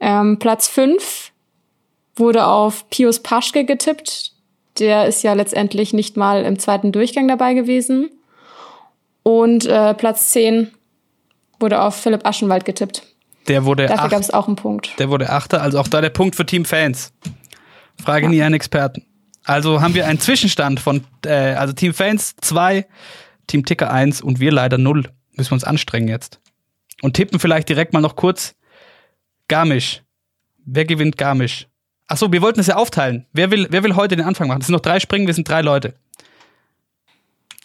Ähm, 0.00 0.38
Platz 0.38 0.68
5 0.68 1.32
wurde 2.16 2.46
auf 2.46 2.88
Pius 2.90 3.22
Paschke 3.22 3.64
getippt. 3.64 4.32
Der 4.78 5.06
ist 5.06 5.22
ja 5.22 5.32
letztendlich 5.32 5.92
nicht 5.92 6.16
mal 6.16 6.44
im 6.44 6.58
zweiten 6.58 6.92
Durchgang 6.92 7.26
dabei 7.26 7.54
gewesen. 7.54 8.10
Und 9.22 9.66
äh, 9.66 9.94
Platz 9.94 10.30
10 10.30 10.70
wurde 11.60 11.82
auf 11.82 11.96
Philipp 11.96 12.24
Aschenwald 12.24 12.64
getippt. 12.64 13.02
Der 13.48 13.64
wurde 13.64 13.86
Dafür 13.86 14.10
gab 14.10 14.20
es 14.20 14.30
auch 14.30 14.46
einen 14.46 14.56
Punkt. 14.56 14.98
Der 14.98 15.10
wurde 15.10 15.30
Achter, 15.30 15.62
also 15.62 15.78
auch 15.78 15.88
da 15.88 16.00
der 16.00 16.10
Punkt 16.10 16.36
für 16.36 16.46
Team 16.46 16.64
Fans. 16.64 17.12
Frage 18.02 18.26
Ja. 18.26 18.30
nie 18.30 18.42
einen 18.42 18.54
Experten. 18.54 19.04
Also 19.44 19.80
haben 19.80 19.94
wir 19.94 20.06
einen 20.06 20.20
Zwischenstand 20.20 20.78
von, 20.80 21.04
äh, 21.24 21.30
also 21.54 21.72
Team 21.72 21.94
Fans 21.94 22.36
2, 22.40 22.86
Team 23.46 23.64
Ticker 23.64 23.90
1 23.90 24.20
und 24.20 24.40
wir 24.40 24.52
leider 24.52 24.76
0. 24.78 25.04
Müssen 25.36 25.50
wir 25.50 25.54
uns 25.54 25.64
anstrengen 25.64 26.08
jetzt. 26.08 26.40
Und 27.00 27.14
tippen 27.14 27.38
vielleicht 27.38 27.68
direkt 27.68 27.92
mal 27.92 28.00
noch 28.00 28.16
kurz. 28.16 28.54
Garmisch. 29.48 30.02
Wer 30.66 30.84
gewinnt 30.84 31.16
Garmisch? 31.16 31.66
Achso, 32.08 32.30
wir 32.32 32.42
wollten 32.42 32.60
es 32.60 32.66
ja 32.66 32.76
aufteilen. 32.76 33.26
Wer 33.32 33.50
will, 33.50 33.66
wer 33.70 33.82
will 33.84 33.94
heute 33.96 34.16
den 34.16 34.26
Anfang 34.26 34.48
machen? 34.48 34.60
Es 34.60 34.66
sind 34.66 34.74
noch 34.74 34.80
drei 34.80 35.00
Springen, 35.00 35.26
wir 35.26 35.34
sind 35.34 35.48
drei 35.48 35.62
Leute. 35.62 35.94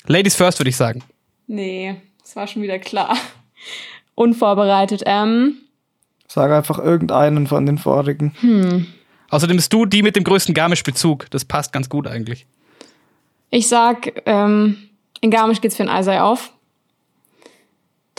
Ladies 0.08 0.36
first, 0.36 0.60
würde 0.60 0.69
ich 0.69 0.76
sagen. 0.78 1.02
Nee, 1.48 1.96
das 2.22 2.36
war 2.36 2.48
schon 2.48 2.62
wieder 2.62 2.80
klar. 2.80 3.17
Unvorbereitet. 4.15 5.04
Ähm, 5.06 5.56
Sag 6.28 6.52
einfach 6.52 6.80
irgendeinen 6.80 7.48
von 7.48 7.65
den 7.65 7.78
vorigen. 7.78 8.88
Außerdem 9.34 9.58
bist 9.58 9.74
du 9.74 9.88
die 9.88 10.04
mit 10.04 10.15
dem 10.15 10.24
größten 10.24 10.54
Garmisch-Bezug. 10.54 11.26
Das 11.32 11.43
passt 11.43 11.74
ganz 11.74 11.89
gut 11.89 12.06
eigentlich. 12.06 12.46
Ich 13.50 13.67
sag, 13.67 14.22
ähm, 14.28 14.78
in 15.22 15.32
Garmisch 15.32 15.60
geht's 15.60 15.76
für 15.76 15.82
den 15.82 15.89
Eisei 15.89 16.22
auf. 16.22 16.54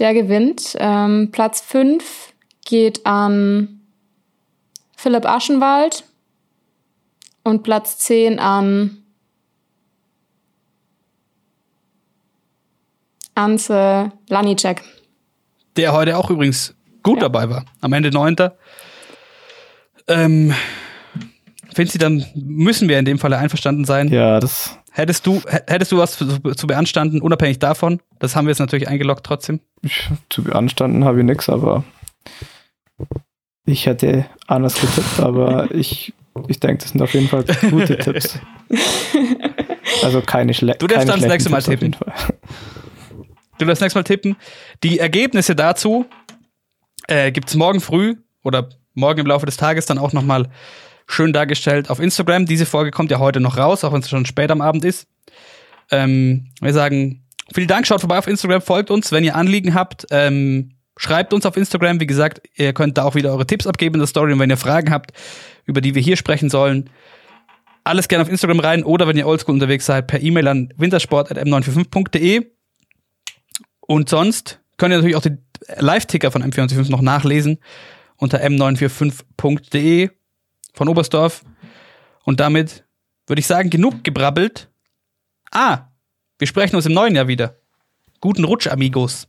Der 0.00 0.12
gewinnt. 0.12 0.74
Ähm, 0.76 1.28
Platz 1.30 1.60
5 1.60 2.32
geht 2.64 3.06
an 3.06 3.78
Philipp 4.96 5.24
Aschenwald 5.24 6.02
und 7.44 7.62
Platz 7.62 7.98
10 7.98 8.40
an 8.40 9.04
Anze 13.36 14.10
Lanicek. 14.28 14.82
Der 15.76 15.92
heute 15.92 16.18
auch 16.18 16.28
übrigens 16.28 16.74
gut 17.04 17.18
Ja. 17.18 17.28
dabei 17.28 17.48
war. 17.50 17.64
Am 17.80 17.92
Ende 17.92 18.10
Neunter. 18.10 18.56
Ähm, 20.08 20.52
Finzi, 21.74 21.98
dann 21.98 22.24
müssen 22.34 22.88
wir 22.88 22.98
in 22.98 23.04
dem 23.04 23.18
Falle 23.18 23.38
einverstanden 23.38 23.84
sein. 23.84 24.08
Ja, 24.08 24.40
das 24.40 24.78
Hättest 24.96 25.26
du, 25.26 25.42
hättest 25.66 25.90
du 25.90 25.98
was 25.98 26.16
zu, 26.16 26.38
zu 26.38 26.66
beanstanden, 26.68 27.20
unabhängig 27.20 27.58
davon? 27.58 28.00
Das 28.20 28.36
haben 28.36 28.46
wir 28.46 28.50
jetzt 28.52 28.60
natürlich 28.60 28.86
eingeloggt 28.86 29.26
trotzdem. 29.26 29.58
ich, 29.82 30.08
zu 30.30 30.44
beanstanden 30.44 31.04
habe 31.04 31.18
ich 31.18 31.24
nix, 31.24 31.48
aber 31.48 31.82
ich 33.66 33.86
hätte 33.86 34.26
anders 34.46 34.80
getippt, 34.80 35.18
aber 35.18 35.68
ich, 35.74 36.14
ich 36.46 36.60
denke, 36.60 36.84
das 36.84 36.92
sind 36.92 37.02
auf 37.02 37.12
jeden 37.12 37.26
Fall 37.26 37.44
gute 37.70 37.98
Tipps. 37.98 38.38
Also 40.02 40.20
keine, 40.20 40.52
schle 40.54 40.74
Du 40.78 40.86
darfst 40.86 41.08
dann 41.08 41.20
das 41.20 41.28
nächste 41.28 41.50
schlechten 41.50 41.72
Mal 41.72 41.76
Tipps 41.76 41.98
Fall. 41.98 42.34
Du 43.58 43.64
darfst 43.64 43.80
nächstes 43.80 43.94
Mal 43.94 44.02
tippen. 44.02 44.36
Die 44.82 44.98
Ergebnisse 44.98 45.54
dazu 45.54 46.06
äh, 47.06 47.30
gibt's 47.30 47.54
morgen 47.54 47.80
früh 47.80 48.16
oder 48.42 48.68
morgen 48.94 49.20
im 49.20 49.26
Laufe 49.26 49.46
des 49.46 49.56
Tages 49.56 49.86
dann 49.86 49.98
auch 49.98 50.12
nochmal 50.12 50.48
schön 51.06 51.32
dargestellt 51.32 51.90
auf 51.90 52.00
Instagram. 52.00 52.46
Diese 52.46 52.66
Folge 52.66 52.90
kommt 52.90 53.10
ja 53.10 53.18
heute 53.18 53.40
noch 53.40 53.56
raus, 53.56 53.84
auch 53.84 53.92
wenn 53.92 54.00
es 54.00 54.08
schon 54.08 54.26
spät 54.26 54.50
am 54.50 54.60
Abend 54.60 54.84
ist. 54.84 55.06
Ähm, 55.90 56.48
wir 56.60 56.72
sagen 56.72 57.24
vielen 57.52 57.68
Dank, 57.68 57.86
schaut 57.86 58.00
vorbei 58.00 58.18
auf 58.18 58.26
Instagram, 58.26 58.62
folgt 58.62 58.90
uns, 58.90 59.12
wenn 59.12 59.24
ihr 59.24 59.36
Anliegen 59.36 59.74
habt. 59.74 60.06
Ähm, 60.10 60.72
schreibt 60.96 61.32
uns 61.32 61.46
auf 61.46 61.56
Instagram. 61.56 62.00
Wie 62.00 62.06
gesagt, 62.06 62.42
ihr 62.56 62.72
könnt 62.72 62.98
da 62.98 63.04
auch 63.04 63.14
wieder 63.14 63.32
eure 63.32 63.46
Tipps 63.46 63.66
abgeben 63.66 63.96
in 63.96 64.00
der 64.00 64.06
Story. 64.06 64.32
Und 64.32 64.38
wenn 64.38 64.50
ihr 64.50 64.56
Fragen 64.56 64.90
habt, 64.90 65.12
über 65.66 65.80
die 65.80 65.94
wir 65.94 66.02
hier 66.02 66.16
sprechen 66.16 66.50
sollen, 66.50 66.90
alles 67.84 68.08
gerne 68.08 68.22
auf 68.22 68.30
Instagram 68.30 68.60
rein 68.60 68.82
oder 68.82 69.06
wenn 69.06 69.16
ihr 69.16 69.26
oldschool 69.26 69.54
unterwegs 69.54 69.86
seid, 69.86 70.06
per 70.06 70.22
E-Mail 70.22 70.48
an 70.48 70.72
wintersport.m945.de. 70.76 72.46
Und 73.80 74.08
sonst 74.08 74.60
könnt 74.78 74.92
ihr 74.92 74.96
natürlich 74.96 75.16
auch 75.16 75.22
die 75.22 75.36
Live-Ticker 75.76 76.30
von 76.30 76.42
M445 76.42 76.90
noch 76.90 77.02
nachlesen 77.02 77.58
unter 78.16 78.42
m945.de 78.42 80.10
von 80.74 80.88
Oberstdorf. 80.88 81.42
Und 82.24 82.40
damit 82.40 82.84
würde 83.26 83.40
ich 83.40 83.46
sagen, 83.46 83.70
genug 83.70 84.04
gebrabbelt. 84.04 84.68
Ah, 85.50 85.88
wir 86.38 86.46
sprechen 86.46 86.76
uns 86.76 86.86
im 86.86 86.92
neuen 86.92 87.14
Jahr 87.14 87.28
wieder. 87.28 87.56
Guten 88.20 88.44
Rutsch, 88.44 88.66
Amigos. 88.66 89.28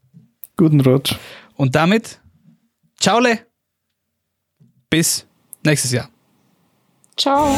Guten 0.57 0.81
Rutsch. 0.81 1.15
Und 1.55 1.75
damit, 1.75 2.19
ciao, 2.99 3.21
bis 4.89 5.25
nächstes 5.63 5.91
Jahr. 5.91 6.09
Ciao. 7.17 7.55